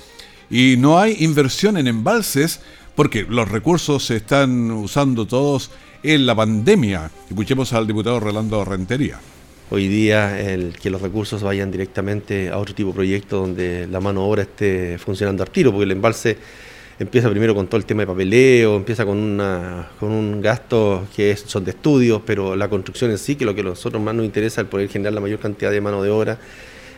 y 0.51 0.77
no 0.79 0.99
hay 1.01 1.17
inversión 1.21 1.77
en 1.77 1.89
embalses 1.89 2.61
porque 2.95 3.27
los 3.29 3.49
recursos 3.49 4.05
se 4.05 4.17
están 4.17 4.71
usando 4.71 5.27
todos 5.27 5.71
en 6.05 6.27
la 6.27 6.35
pandemia. 6.35 7.11
Escuchemos 7.29 7.73
al 7.73 7.87
diputado 7.87 8.21
Rolando 8.21 8.65
Rentería. 8.65 9.19
Hoy 9.71 9.89
día 9.89 10.39
el 10.41 10.75
que 10.81 10.91
los 10.91 11.03
recursos 11.03 11.43
vayan 11.43 11.73
directamente 11.73 12.51
a 12.51 12.59
otro 12.59 12.75
tipo 12.75 12.91
de 12.91 12.95
proyecto 12.95 13.41
donde 13.41 13.89
la 13.89 13.99
mano 13.99 14.25
obra 14.25 14.43
esté 14.43 14.99
funcionando 14.99 15.43
al 15.43 15.51
tiro, 15.51 15.73
porque 15.73 15.85
el 15.85 15.93
embalse 15.93 16.37
empieza 16.99 17.31
primero 17.31 17.55
con 17.55 17.67
todo 17.67 17.77
el 17.77 17.85
tema 17.85 18.03
de 18.03 18.07
papeleo, 18.07 18.77
empieza 18.77 19.05
con, 19.05 19.19
una, 19.19 19.89
con 19.99 20.11
un 20.11 20.41
gasto 20.41 21.07
que 21.15 21.37
son 21.37 21.65
de 21.65 21.73
estudios, 21.73 22.23
pero 22.25 22.55
la 22.57 22.69
construcción 22.69 23.11
en 23.11 23.19
sí, 23.19 23.37
que 23.37 23.45
lo 23.45 23.55
que 23.55 23.63
a 23.63 23.65
nosotros 23.65 24.03
más 24.03 24.15
nos 24.15 24.25
interesa, 24.25 24.61
el 24.61 24.67
poder 24.69 24.89
generar 24.89 25.13
la 25.13 25.21
mayor 25.21 25.39
cantidad 25.39 25.71
de 25.71 25.81
mano 25.81 26.03
de 26.03 26.11
obra, 26.11 26.39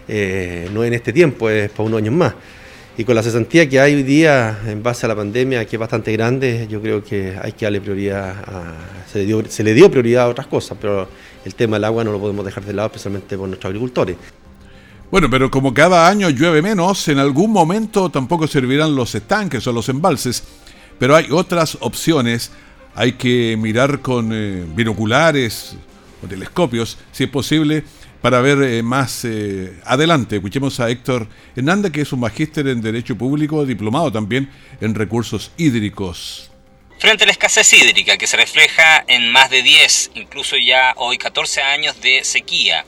eh, 0.08 0.68
no 0.72 0.84
en 0.84 0.94
este 0.94 1.12
tiempo, 1.12 1.48
es 1.50 1.70
para 1.70 1.84
unos 1.84 1.98
años 1.98 2.14
más. 2.14 2.34
Y 2.98 3.04
con 3.04 3.14
la 3.14 3.22
cesantía 3.22 3.68
que 3.68 3.78
hay 3.78 3.94
hoy 3.94 4.02
día 4.02 4.58
en 4.66 4.82
base 4.82 5.04
a 5.04 5.08
la 5.10 5.16
pandemia, 5.16 5.66
que 5.66 5.76
es 5.76 5.80
bastante 5.80 6.12
grande, 6.12 6.66
yo 6.70 6.80
creo 6.80 7.04
que 7.04 7.34
hay 7.40 7.52
que 7.52 7.66
darle 7.66 7.80
prioridad 7.82 8.30
a... 8.46 8.74
Se 9.12 9.18
le 9.18 9.26
dio, 9.26 9.44
se 9.46 9.62
le 9.62 9.74
dio 9.74 9.90
prioridad 9.90 10.24
a 10.24 10.28
otras 10.28 10.46
cosas, 10.46 10.78
pero 10.80 11.06
el 11.44 11.54
tema 11.54 11.76
del 11.76 11.84
agua 11.84 12.04
no 12.04 12.12
lo 12.12 12.18
podemos 12.18 12.44
dejar 12.44 12.64
de 12.64 12.72
lado, 12.72 12.86
especialmente 12.86 13.36
por 13.36 13.48
nuestros 13.48 13.68
agricultores. 13.68 14.16
Bueno, 15.10 15.30
pero 15.30 15.50
como 15.52 15.72
cada 15.72 16.08
año 16.08 16.30
llueve 16.30 16.62
menos, 16.62 17.06
en 17.06 17.18
algún 17.18 17.52
momento 17.52 18.10
tampoco 18.10 18.48
servirán 18.48 18.96
los 18.96 19.14
estanques 19.14 19.64
o 19.66 19.72
los 19.72 19.88
embalses, 19.88 20.42
pero 20.98 21.14
hay 21.14 21.28
otras 21.30 21.78
opciones. 21.80 22.50
Hay 22.94 23.12
que 23.12 23.56
mirar 23.56 24.00
con 24.00 24.30
eh, 24.32 24.64
binoculares 24.74 25.76
o 26.24 26.26
telescopios, 26.26 26.98
si 27.12 27.24
es 27.24 27.30
posible, 27.30 27.84
para 28.20 28.40
ver 28.40 28.60
eh, 28.62 28.82
más 28.82 29.24
eh, 29.24 29.78
adelante. 29.84 30.36
Escuchemos 30.36 30.80
a 30.80 30.90
Héctor 30.90 31.28
Hernández, 31.54 31.92
que 31.92 32.00
es 32.00 32.12
un 32.12 32.20
magíster 32.20 32.66
en 32.66 32.80
Derecho 32.80 33.16
Público, 33.16 33.64
diplomado 33.64 34.10
también 34.10 34.50
en 34.80 34.94
recursos 34.94 35.52
hídricos. 35.56 36.50
Frente 36.98 37.24
a 37.24 37.26
la 37.26 37.32
escasez 37.32 37.74
hídrica 37.74 38.16
que 38.16 38.26
se 38.26 38.38
refleja 38.38 39.04
en 39.06 39.30
más 39.30 39.50
de 39.50 39.62
10, 39.62 40.12
incluso 40.14 40.56
ya 40.56 40.94
hoy 40.96 41.18
14 41.18 41.60
años 41.60 42.00
de 42.00 42.24
sequía 42.24 42.86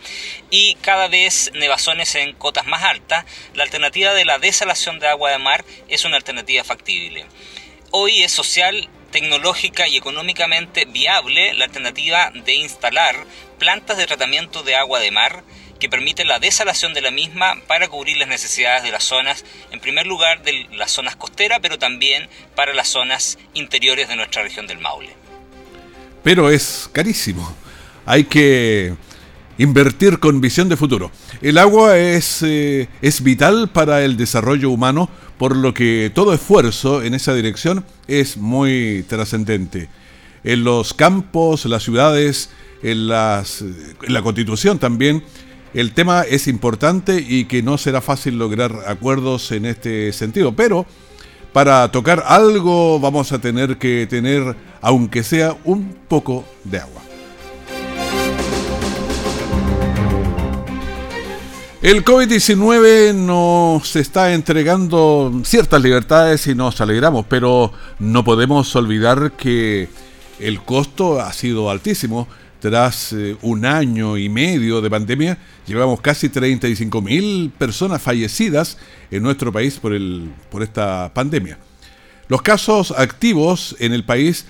y 0.50 0.76
cada 0.76 1.08
vez 1.08 1.50
nevazones 1.54 2.14
en 2.14 2.32
cotas 2.32 2.66
más 2.66 2.84
altas, 2.84 3.26
la 3.52 3.64
alternativa 3.64 4.14
de 4.14 4.24
la 4.24 4.38
desalación 4.38 4.98
de 4.98 5.08
agua 5.08 5.30
de 5.30 5.38
mar 5.38 5.62
es 5.88 6.06
una 6.06 6.16
alternativa 6.16 6.64
factible. 6.64 7.26
Hoy 7.90 8.22
es 8.22 8.32
social 8.32 8.88
tecnológica 9.10 9.88
y 9.88 9.96
económicamente 9.96 10.84
viable 10.84 11.54
la 11.54 11.64
alternativa 11.64 12.30
de 12.32 12.54
instalar 12.54 13.16
plantas 13.58 13.96
de 13.96 14.06
tratamiento 14.06 14.62
de 14.62 14.76
agua 14.76 15.00
de 15.00 15.10
mar 15.10 15.42
que 15.78 15.88
permiten 15.88 16.28
la 16.28 16.38
desalación 16.38 16.92
de 16.92 17.00
la 17.00 17.10
misma 17.10 17.54
para 17.66 17.88
cubrir 17.88 18.16
las 18.16 18.28
necesidades 18.28 18.82
de 18.82 18.90
las 18.90 19.04
zonas, 19.04 19.44
en 19.70 19.80
primer 19.80 20.06
lugar 20.06 20.42
de 20.42 20.66
las 20.72 20.90
zonas 20.90 21.16
costeras, 21.16 21.60
pero 21.62 21.78
también 21.78 22.28
para 22.54 22.74
las 22.74 22.88
zonas 22.88 23.38
interiores 23.54 24.08
de 24.08 24.16
nuestra 24.16 24.42
región 24.42 24.66
del 24.66 24.78
Maule. 24.78 25.10
Pero 26.24 26.50
es 26.50 26.90
carísimo. 26.92 27.54
Hay 28.04 28.24
que 28.24 28.94
invertir 29.58 30.18
con 30.20 30.40
visión 30.40 30.68
de 30.68 30.76
futuro. 30.76 31.10
El 31.42 31.58
agua 31.58 31.98
es, 31.98 32.42
eh, 32.42 32.88
es 33.02 33.22
vital 33.22 33.68
para 33.68 34.04
el 34.04 34.16
desarrollo 34.16 34.70
humano, 34.70 35.10
por 35.36 35.56
lo 35.56 35.74
que 35.74 36.10
todo 36.14 36.32
esfuerzo 36.32 37.02
en 37.02 37.14
esa 37.14 37.34
dirección 37.34 37.84
es 38.06 38.36
muy 38.36 39.04
trascendente. 39.08 39.88
En 40.44 40.64
los 40.64 40.94
campos, 40.94 41.66
las 41.66 41.82
ciudades, 41.82 42.50
en, 42.82 43.08
las, 43.08 43.62
en 43.62 44.12
la 44.12 44.22
constitución 44.22 44.78
también, 44.78 45.22
el 45.74 45.92
tema 45.92 46.22
es 46.22 46.48
importante 46.48 47.24
y 47.26 47.44
que 47.44 47.62
no 47.62 47.76
será 47.76 48.00
fácil 48.00 48.38
lograr 48.38 48.72
acuerdos 48.86 49.52
en 49.52 49.66
este 49.66 50.12
sentido, 50.12 50.56
pero 50.56 50.86
para 51.52 51.90
tocar 51.90 52.24
algo 52.26 52.98
vamos 53.00 53.32
a 53.32 53.40
tener 53.40 53.76
que 53.76 54.06
tener, 54.08 54.56
aunque 54.80 55.22
sea 55.22 55.56
un 55.64 55.94
poco 56.08 56.44
de 56.64 56.78
agua. 56.78 57.07
El 61.80 62.04
COVID-19 62.04 63.14
nos 63.14 63.94
está 63.94 64.32
entregando 64.32 65.42
ciertas 65.44 65.80
libertades 65.80 66.48
y 66.48 66.56
nos 66.56 66.80
alegramos, 66.80 67.24
pero 67.28 67.72
no 68.00 68.24
podemos 68.24 68.74
olvidar 68.74 69.30
que 69.36 69.88
el 70.40 70.60
costo 70.62 71.20
ha 71.20 71.32
sido 71.32 71.70
altísimo. 71.70 72.26
Tras 72.58 73.12
eh, 73.12 73.36
un 73.42 73.64
año 73.64 74.16
y 74.16 74.28
medio 74.28 74.80
de 74.80 74.90
pandemia, 74.90 75.38
llevamos 75.68 76.00
casi 76.00 76.28
35 76.28 77.00
mil 77.00 77.52
personas 77.56 78.02
fallecidas 78.02 78.76
en 79.12 79.22
nuestro 79.22 79.52
país 79.52 79.78
por, 79.78 79.92
el, 79.92 80.32
por 80.50 80.64
esta 80.64 81.14
pandemia. 81.14 81.58
Los 82.26 82.42
casos 82.42 82.90
activos 82.90 83.76
en 83.78 83.92
el 83.92 84.02
país 84.02 84.46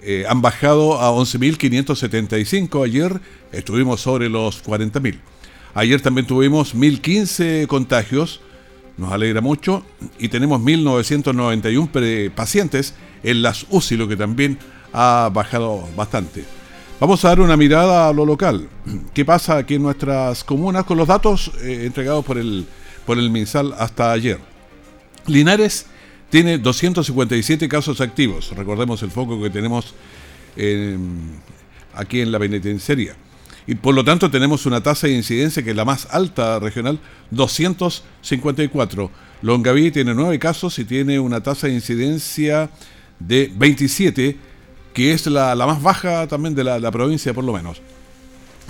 eh, 0.00 0.26
han 0.28 0.40
bajado 0.40 1.00
a 1.00 1.10
11.575. 1.10 2.84
Ayer 2.84 3.20
estuvimos 3.50 4.00
sobre 4.00 4.28
los 4.28 4.64
40.000. 4.64 5.18
Ayer 5.74 6.00
también 6.00 6.26
tuvimos 6.26 6.74
1015 6.74 7.66
contagios, 7.68 8.40
nos 8.96 9.12
alegra 9.12 9.40
mucho, 9.40 9.84
y 10.18 10.28
tenemos 10.28 10.60
1991 10.60 11.90
pacientes 12.34 12.94
en 13.22 13.42
las 13.42 13.66
UCI, 13.70 13.96
lo 13.96 14.08
que 14.08 14.16
también 14.16 14.58
ha 14.92 15.30
bajado 15.32 15.86
bastante. 15.96 16.44
Vamos 17.00 17.24
a 17.24 17.28
dar 17.28 17.40
una 17.40 17.56
mirada 17.56 18.08
a 18.08 18.12
lo 18.12 18.24
local. 18.24 18.68
¿Qué 19.14 19.24
pasa 19.24 19.56
aquí 19.56 19.74
en 19.74 19.82
nuestras 19.82 20.42
comunas 20.42 20.84
con 20.84 20.98
los 20.98 21.06
datos 21.06 21.52
eh, 21.62 21.84
entregados 21.84 22.24
por 22.24 22.38
el, 22.38 22.66
por 23.06 23.18
el 23.18 23.30
MinSal 23.30 23.74
hasta 23.78 24.10
ayer? 24.10 24.38
Linares 25.26 25.86
tiene 26.30 26.58
257 26.58 27.68
casos 27.68 28.00
activos. 28.00 28.50
Recordemos 28.56 29.02
el 29.02 29.10
foco 29.10 29.40
que 29.40 29.50
tenemos 29.50 29.94
aquí 31.94 32.20
en 32.20 32.32
la 32.32 32.38
penitenciaría 32.40 33.14
y 33.68 33.74
por 33.74 33.94
lo 33.94 34.02
tanto 34.02 34.30
tenemos 34.30 34.64
una 34.64 34.82
tasa 34.82 35.08
de 35.08 35.12
incidencia 35.12 35.62
que 35.62 35.70
es 35.70 35.76
la 35.76 35.84
más 35.84 36.08
alta 36.10 36.58
regional, 36.58 36.98
254. 37.30 39.10
Longaví 39.42 39.90
tiene 39.90 40.14
9 40.14 40.38
casos 40.38 40.78
y 40.78 40.86
tiene 40.86 41.20
una 41.20 41.42
tasa 41.42 41.66
de 41.66 41.74
incidencia 41.74 42.70
de 43.18 43.52
27, 43.54 44.38
que 44.94 45.12
es 45.12 45.26
la, 45.26 45.54
más 45.54 45.82
baja 45.82 46.26
también 46.26 46.54
de 46.54 46.64
la, 46.64 46.90
provincia 46.90 47.34
por 47.34 47.44
lo 47.44 47.52
menos. 47.52 47.82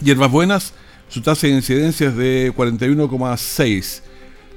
Hierbas 0.02 0.32
Buenas, 0.32 0.74
su 1.08 1.22
tasa 1.22 1.46
de 1.46 1.52
incidencia 1.52 2.08
es 2.08 2.16
de 2.16 2.52
41,6. 2.56 4.02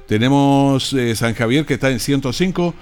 Tenemos 0.08 0.92
eh, 0.92 1.14
San 1.14 1.34
Javier 1.34 1.64
que 1.64 1.74
está 1.74 1.88
en 1.92 2.00
105 2.00 2.74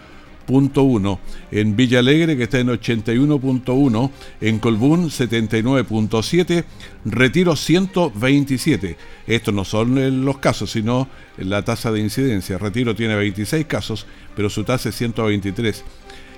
en 1.52 1.76
Villa 1.76 2.00
Alegre 2.00 2.36
que 2.36 2.42
está 2.44 2.58
en 2.58 2.68
81.1, 2.68 4.10
en 4.40 4.58
Colbún 4.58 5.08
79.7, 5.08 6.64
Retiro 7.04 7.54
127. 7.54 8.96
Estos 9.26 9.54
no 9.54 9.64
son 9.64 10.24
los 10.24 10.38
casos, 10.38 10.72
sino 10.72 11.06
la 11.38 11.62
tasa 11.62 11.92
de 11.92 12.00
incidencia. 12.00 12.58
Retiro 12.58 12.96
tiene 12.96 13.14
26 13.14 13.66
casos, 13.66 14.06
pero 14.34 14.50
su 14.50 14.64
tasa 14.64 14.88
es 14.88 14.96
123. 14.96 15.84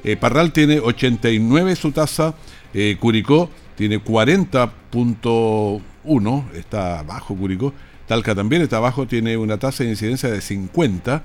Eh, 0.04 0.16
Parral 0.16 0.52
tiene 0.52 0.80
89 0.80 1.76
su 1.76 1.92
tasa, 1.92 2.34
eh, 2.74 2.98
Curicó 3.00 3.48
tiene 3.76 4.04
40.1, 4.04 6.44
está 6.54 7.02
bajo 7.02 7.34
Curicó, 7.34 7.72
Talca 8.06 8.34
también 8.34 8.60
está 8.62 8.78
bajo, 8.78 9.06
tiene 9.06 9.38
una 9.38 9.56
tasa 9.58 9.84
de 9.84 9.90
incidencia 9.90 10.28
de 10.28 10.42
50. 10.42 11.24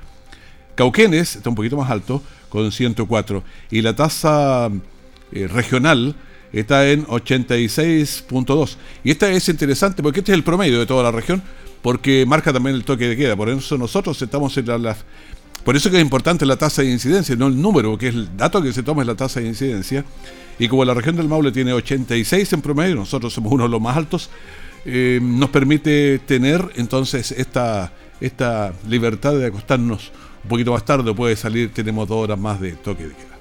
Cauquenes 0.77 1.35
está 1.35 1.49
un 1.49 1.55
poquito 1.55 1.75
más 1.75 1.89
alto, 1.89 2.21
con 2.49 2.71
104. 2.71 3.43
Y 3.71 3.81
la 3.81 3.95
tasa 3.95 4.69
eh, 5.31 5.47
regional 5.47 6.15
está 6.53 6.87
en 6.87 7.03
86.2. 7.07 8.75
Y 9.03 9.09
esta 9.09 9.27
es 9.31 9.49
interesante 9.49 10.03
porque 10.03 10.19
este 10.19 10.31
es 10.33 10.37
el 10.37 10.43
promedio 10.43 10.79
de 10.79 10.85
toda 10.85 11.01
la 11.01 11.11
región, 11.11 11.41
porque 11.81 12.25
marca 12.27 12.53
también 12.53 12.75
el 12.75 12.85
toque 12.85 13.07
de 13.07 13.17
queda. 13.17 13.35
Por 13.35 13.49
eso 13.49 13.75
nosotros 13.75 14.21
estamos 14.21 14.55
en 14.57 14.83
la, 14.83 14.95
por 15.65 15.75
eso 15.75 15.89
que 15.89 15.97
es 15.97 16.03
importante 16.03 16.45
la 16.45 16.57
tasa 16.57 16.83
de 16.83 16.91
incidencia, 16.91 17.35
no 17.35 17.47
el 17.47 17.59
número, 17.59 17.97
que 17.97 18.09
es 18.09 18.13
el 18.13 18.37
dato 18.37 18.61
que 18.61 18.71
se 18.71 18.83
toma 18.83 19.01
es 19.01 19.07
la 19.07 19.15
tasa 19.15 19.39
de 19.39 19.47
incidencia. 19.47 20.05
Y 20.59 20.67
como 20.67 20.85
la 20.85 20.93
región 20.93 21.15
del 21.15 21.27
Maule 21.27 21.51
tiene 21.51 21.73
86 21.73 22.53
en 22.53 22.61
promedio, 22.61 22.95
nosotros 22.95 23.33
somos 23.33 23.51
uno 23.51 23.63
de 23.63 23.69
los 23.69 23.81
más 23.81 23.97
altos, 23.97 24.29
eh, 24.85 25.19
nos 25.23 25.49
permite 25.49 26.19
tener 26.19 26.63
entonces 26.75 27.31
esta, 27.31 27.91
esta 28.21 28.73
libertad 28.87 29.33
de 29.33 29.47
acostarnos 29.47 30.11
un 30.47 30.49
poquito 30.49 30.71
más 30.71 30.85
tarde 30.85 31.13
puede 31.13 31.35
salir, 31.35 31.73
tenemos 31.73 32.07
dos 32.07 32.23
horas 32.23 32.39
más 32.39 32.61
de 32.61 32.71
toque 32.71 33.03
de 33.03 33.13
queda. 33.13 33.37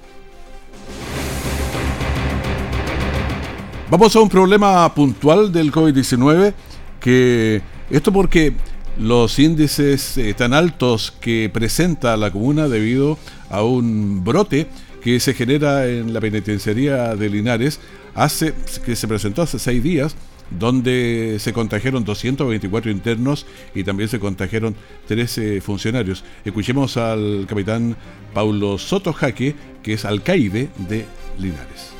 Vamos 3.89 4.13
a 4.13 4.19
un 4.19 4.27
problema 4.27 4.93
puntual 4.93 5.49
del 5.49 5.71
COVID-19, 5.71 6.53
que 6.99 7.61
esto 7.89 8.11
porque 8.11 8.51
los 8.99 9.39
índices 9.39 10.17
eh, 10.17 10.33
tan 10.33 10.53
altos 10.53 11.13
que 11.21 11.49
presenta 11.53 12.17
la 12.17 12.29
comuna 12.29 12.67
debido 12.67 13.17
a 13.49 13.63
un 13.63 14.25
brote 14.25 14.67
que 15.01 15.21
se 15.21 15.33
genera 15.33 15.87
en 15.87 16.13
la 16.13 16.19
penitenciaría 16.19 17.15
de 17.15 17.29
Linares 17.29 17.79
hace 18.15 18.53
que 18.85 18.97
se 18.97 19.07
presentó 19.07 19.43
hace 19.43 19.59
seis 19.59 19.81
días 19.81 20.13
donde 20.51 21.37
se 21.39 21.53
contagiaron 21.53 22.03
224 22.03 22.91
internos 22.91 23.45
y 23.75 23.83
también 23.83 24.09
se 24.09 24.19
contagiaron 24.19 24.75
13 25.07 25.61
funcionarios. 25.61 26.23
Escuchemos 26.45 26.97
al 26.97 27.45
capitán 27.47 27.95
Paulo 28.33 28.77
Soto 28.77 29.13
Jaque, 29.13 29.55
que 29.83 29.93
es 29.93 30.05
alcaide 30.05 30.69
de 30.89 31.05
Linares. 31.37 31.91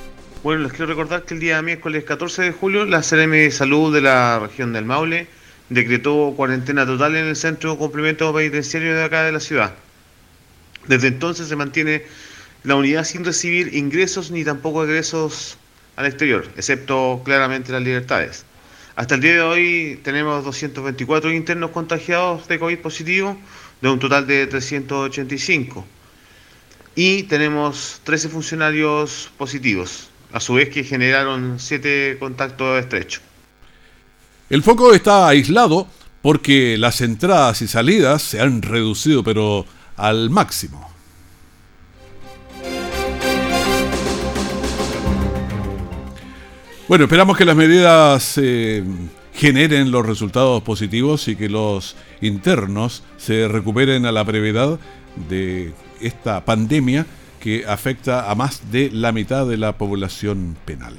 Bueno, 0.43 0.63
les 0.63 0.71
quiero 0.71 0.87
recordar 0.87 1.23
que 1.23 1.33
el 1.33 1.39
día 1.39 1.61
miércoles 1.61 2.03
14 2.03 2.43
de 2.43 2.51
julio 2.51 2.85
la 2.85 3.01
CRM 3.01 3.31
de 3.31 3.51
Salud 3.51 3.93
de 3.93 4.01
la 4.01 4.39
región 4.39 4.71
del 4.71 4.85
Maule 4.85 5.27
decretó 5.69 6.33
cuarentena 6.37 6.85
total 6.85 7.15
en 7.15 7.25
el 7.25 7.35
centro 7.35 7.71
de 7.71 7.77
cumplimiento 7.77 8.33
penitenciario 8.33 8.95
de 8.95 9.03
acá 9.03 9.23
de 9.23 9.31
la 9.31 9.39
ciudad. 9.39 9.73
Desde 10.87 11.07
entonces 11.07 11.49
se 11.49 11.55
mantiene 11.55 12.03
la 12.63 12.75
unidad 12.75 13.03
sin 13.03 13.25
recibir 13.25 13.75
ingresos 13.75 14.31
ni 14.31 14.43
tampoco 14.43 14.83
egresos 14.83 15.57
al 15.97 16.05
exterior, 16.05 16.47
excepto 16.55 17.21
claramente 17.25 17.73
las 17.73 17.81
libertades. 17.81 18.45
Hasta 18.95 19.15
el 19.15 19.21
día 19.21 19.33
de 19.33 19.41
hoy 19.41 19.99
tenemos 20.03 20.45
224 20.45 21.33
internos 21.33 21.71
contagiados 21.71 22.47
de 22.47 22.57
COVID 22.57 22.79
positivo, 22.79 23.37
de 23.81 23.89
un 23.89 23.99
total 23.99 24.25
de 24.25 24.47
385. 24.47 25.85
Y 26.95 27.23
tenemos 27.23 28.01
13 28.03 28.29
funcionarios 28.29 29.29
positivos, 29.37 30.09
a 30.31 30.39
su 30.39 30.53
vez 30.53 30.69
que 30.69 30.83
generaron 30.83 31.59
7 31.59 32.17
contactos 32.19 32.79
estrechos. 32.79 33.21
El 34.49 34.63
foco 34.63 34.93
está 34.93 35.27
aislado 35.27 35.87
porque 36.21 36.77
las 36.77 37.01
entradas 37.01 37.61
y 37.61 37.67
salidas 37.67 38.21
se 38.21 38.39
han 38.39 38.61
reducido, 38.61 39.23
pero 39.23 39.65
al 39.95 40.29
máximo. 40.29 40.96
Bueno, 46.87 47.03
esperamos 47.03 47.35
que 47.35 47.43
las 47.43 47.57
medidas 47.57 48.37
eh, 48.37 48.81
generen 49.33 49.91
los 49.91 50.05
resultados 50.05 50.63
positivos 50.63 51.27
y 51.27 51.35
que 51.35 51.49
los 51.49 51.97
internos 52.21 53.03
se 53.17 53.49
recuperen 53.49 54.05
a 54.05 54.13
la 54.13 54.23
brevedad 54.23 54.79
de 55.27 55.73
esta 55.99 56.45
pandemia 56.45 57.05
que 57.41 57.65
afecta 57.67 58.31
a 58.31 58.35
más 58.35 58.71
de 58.71 58.89
la 58.93 59.11
mitad 59.11 59.45
de 59.45 59.57
la 59.57 59.77
población 59.77 60.55
penal. 60.63 60.95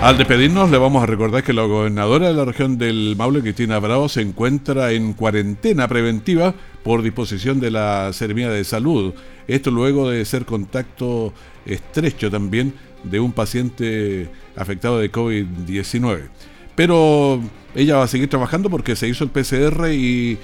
Al 0.00 0.18
despedirnos 0.18 0.70
le 0.70 0.78
vamos 0.78 1.02
a 1.02 1.06
recordar 1.06 1.42
que 1.42 1.52
la 1.52 1.62
gobernadora 1.62 2.28
de 2.28 2.34
la 2.34 2.44
región 2.44 2.78
del 2.78 3.14
Maule, 3.16 3.40
Cristina 3.40 3.80
Bravo, 3.80 4.08
se 4.08 4.20
encuentra 4.20 4.92
en 4.92 5.12
cuarentena 5.12 5.88
preventiva 5.88 6.54
por 6.84 7.02
disposición 7.02 7.58
de 7.58 7.72
la 7.72 8.12
Seremía 8.12 8.50
de 8.50 8.62
Salud. 8.62 9.12
Esto 9.48 9.70
luego 9.70 10.10
de 10.10 10.24
ser 10.24 10.44
contacto 10.44 11.32
estrecho 11.66 12.30
también 12.30 12.74
de 13.04 13.20
un 13.20 13.32
paciente 13.32 14.28
afectado 14.56 14.98
de 14.98 15.10
COVID-19. 15.10 16.28
Pero 16.74 17.40
ella 17.74 17.96
va 17.96 18.04
a 18.04 18.08
seguir 18.08 18.28
trabajando 18.28 18.70
porque 18.70 18.96
se 18.96 19.08
hizo 19.08 19.24
el 19.24 19.30
PCR 19.30 19.92
y, 19.92 20.38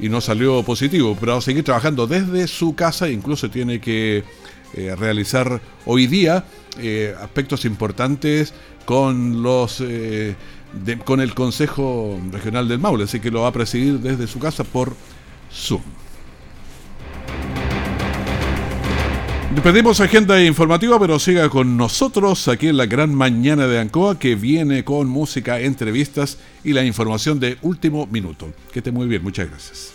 no 0.00 0.20
salió 0.20 0.62
positivo, 0.62 1.16
pero 1.18 1.32
va 1.32 1.38
a 1.38 1.42
seguir 1.42 1.64
trabajando 1.64 2.06
desde 2.06 2.46
su 2.46 2.74
casa, 2.74 3.08
incluso 3.08 3.50
tiene 3.50 3.80
que 3.80 4.22
eh, 4.74 4.94
realizar 4.96 5.60
hoy 5.86 6.06
día 6.06 6.44
eh, 6.78 7.14
aspectos 7.20 7.64
importantes 7.64 8.54
con 8.84 9.42
los 9.42 9.80
eh, 9.80 10.36
con 11.04 11.20
el 11.20 11.34
Consejo 11.34 12.20
Regional 12.30 12.68
del 12.68 12.78
Maule, 12.78 13.04
así 13.04 13.18
que 13.20 13.30
lo 13.30 13.40
va 13.40 13.48
a 13.48 13.52
presidir 13.52 13.98
desde 13.98 14.26
su 14.26 14.38
casa 14.38 14.62
por 14.62 14.94
Zoom. 15.52 15.82
Despedimos 19.54 19.98
agenda 20.00 20.44
informativa, 20.44 21.00
pero 21.00 21.18
siga 21.18 21.48
con 21.48 21.78
nosotros 21.78 22.48
aquí 22.48 22.68
en 22.68 22.76
la 22.76 22.84
gran 22.84 23.14
mañana 23.14 23.66
de 23.66 23.78
Ancoa, 23.78 24.18
que 24.18 24.34
viene 24.34 24.84
con 24.84 25.08
música, 25.08 25.58
entrevistas 25.58 26.38
y 26.62 26.74
la 26.74 26.84
información 26.84 27.40
de 27.40 27.56
último 27.62 28.06
minuto. 28.06 28.52
Que 28.72 28.80
esté 28.80 28.92
muy 28.92 29.08
bien, 29.08 29.22
muchas 29.22 29.48
gracias. 29.48 29.94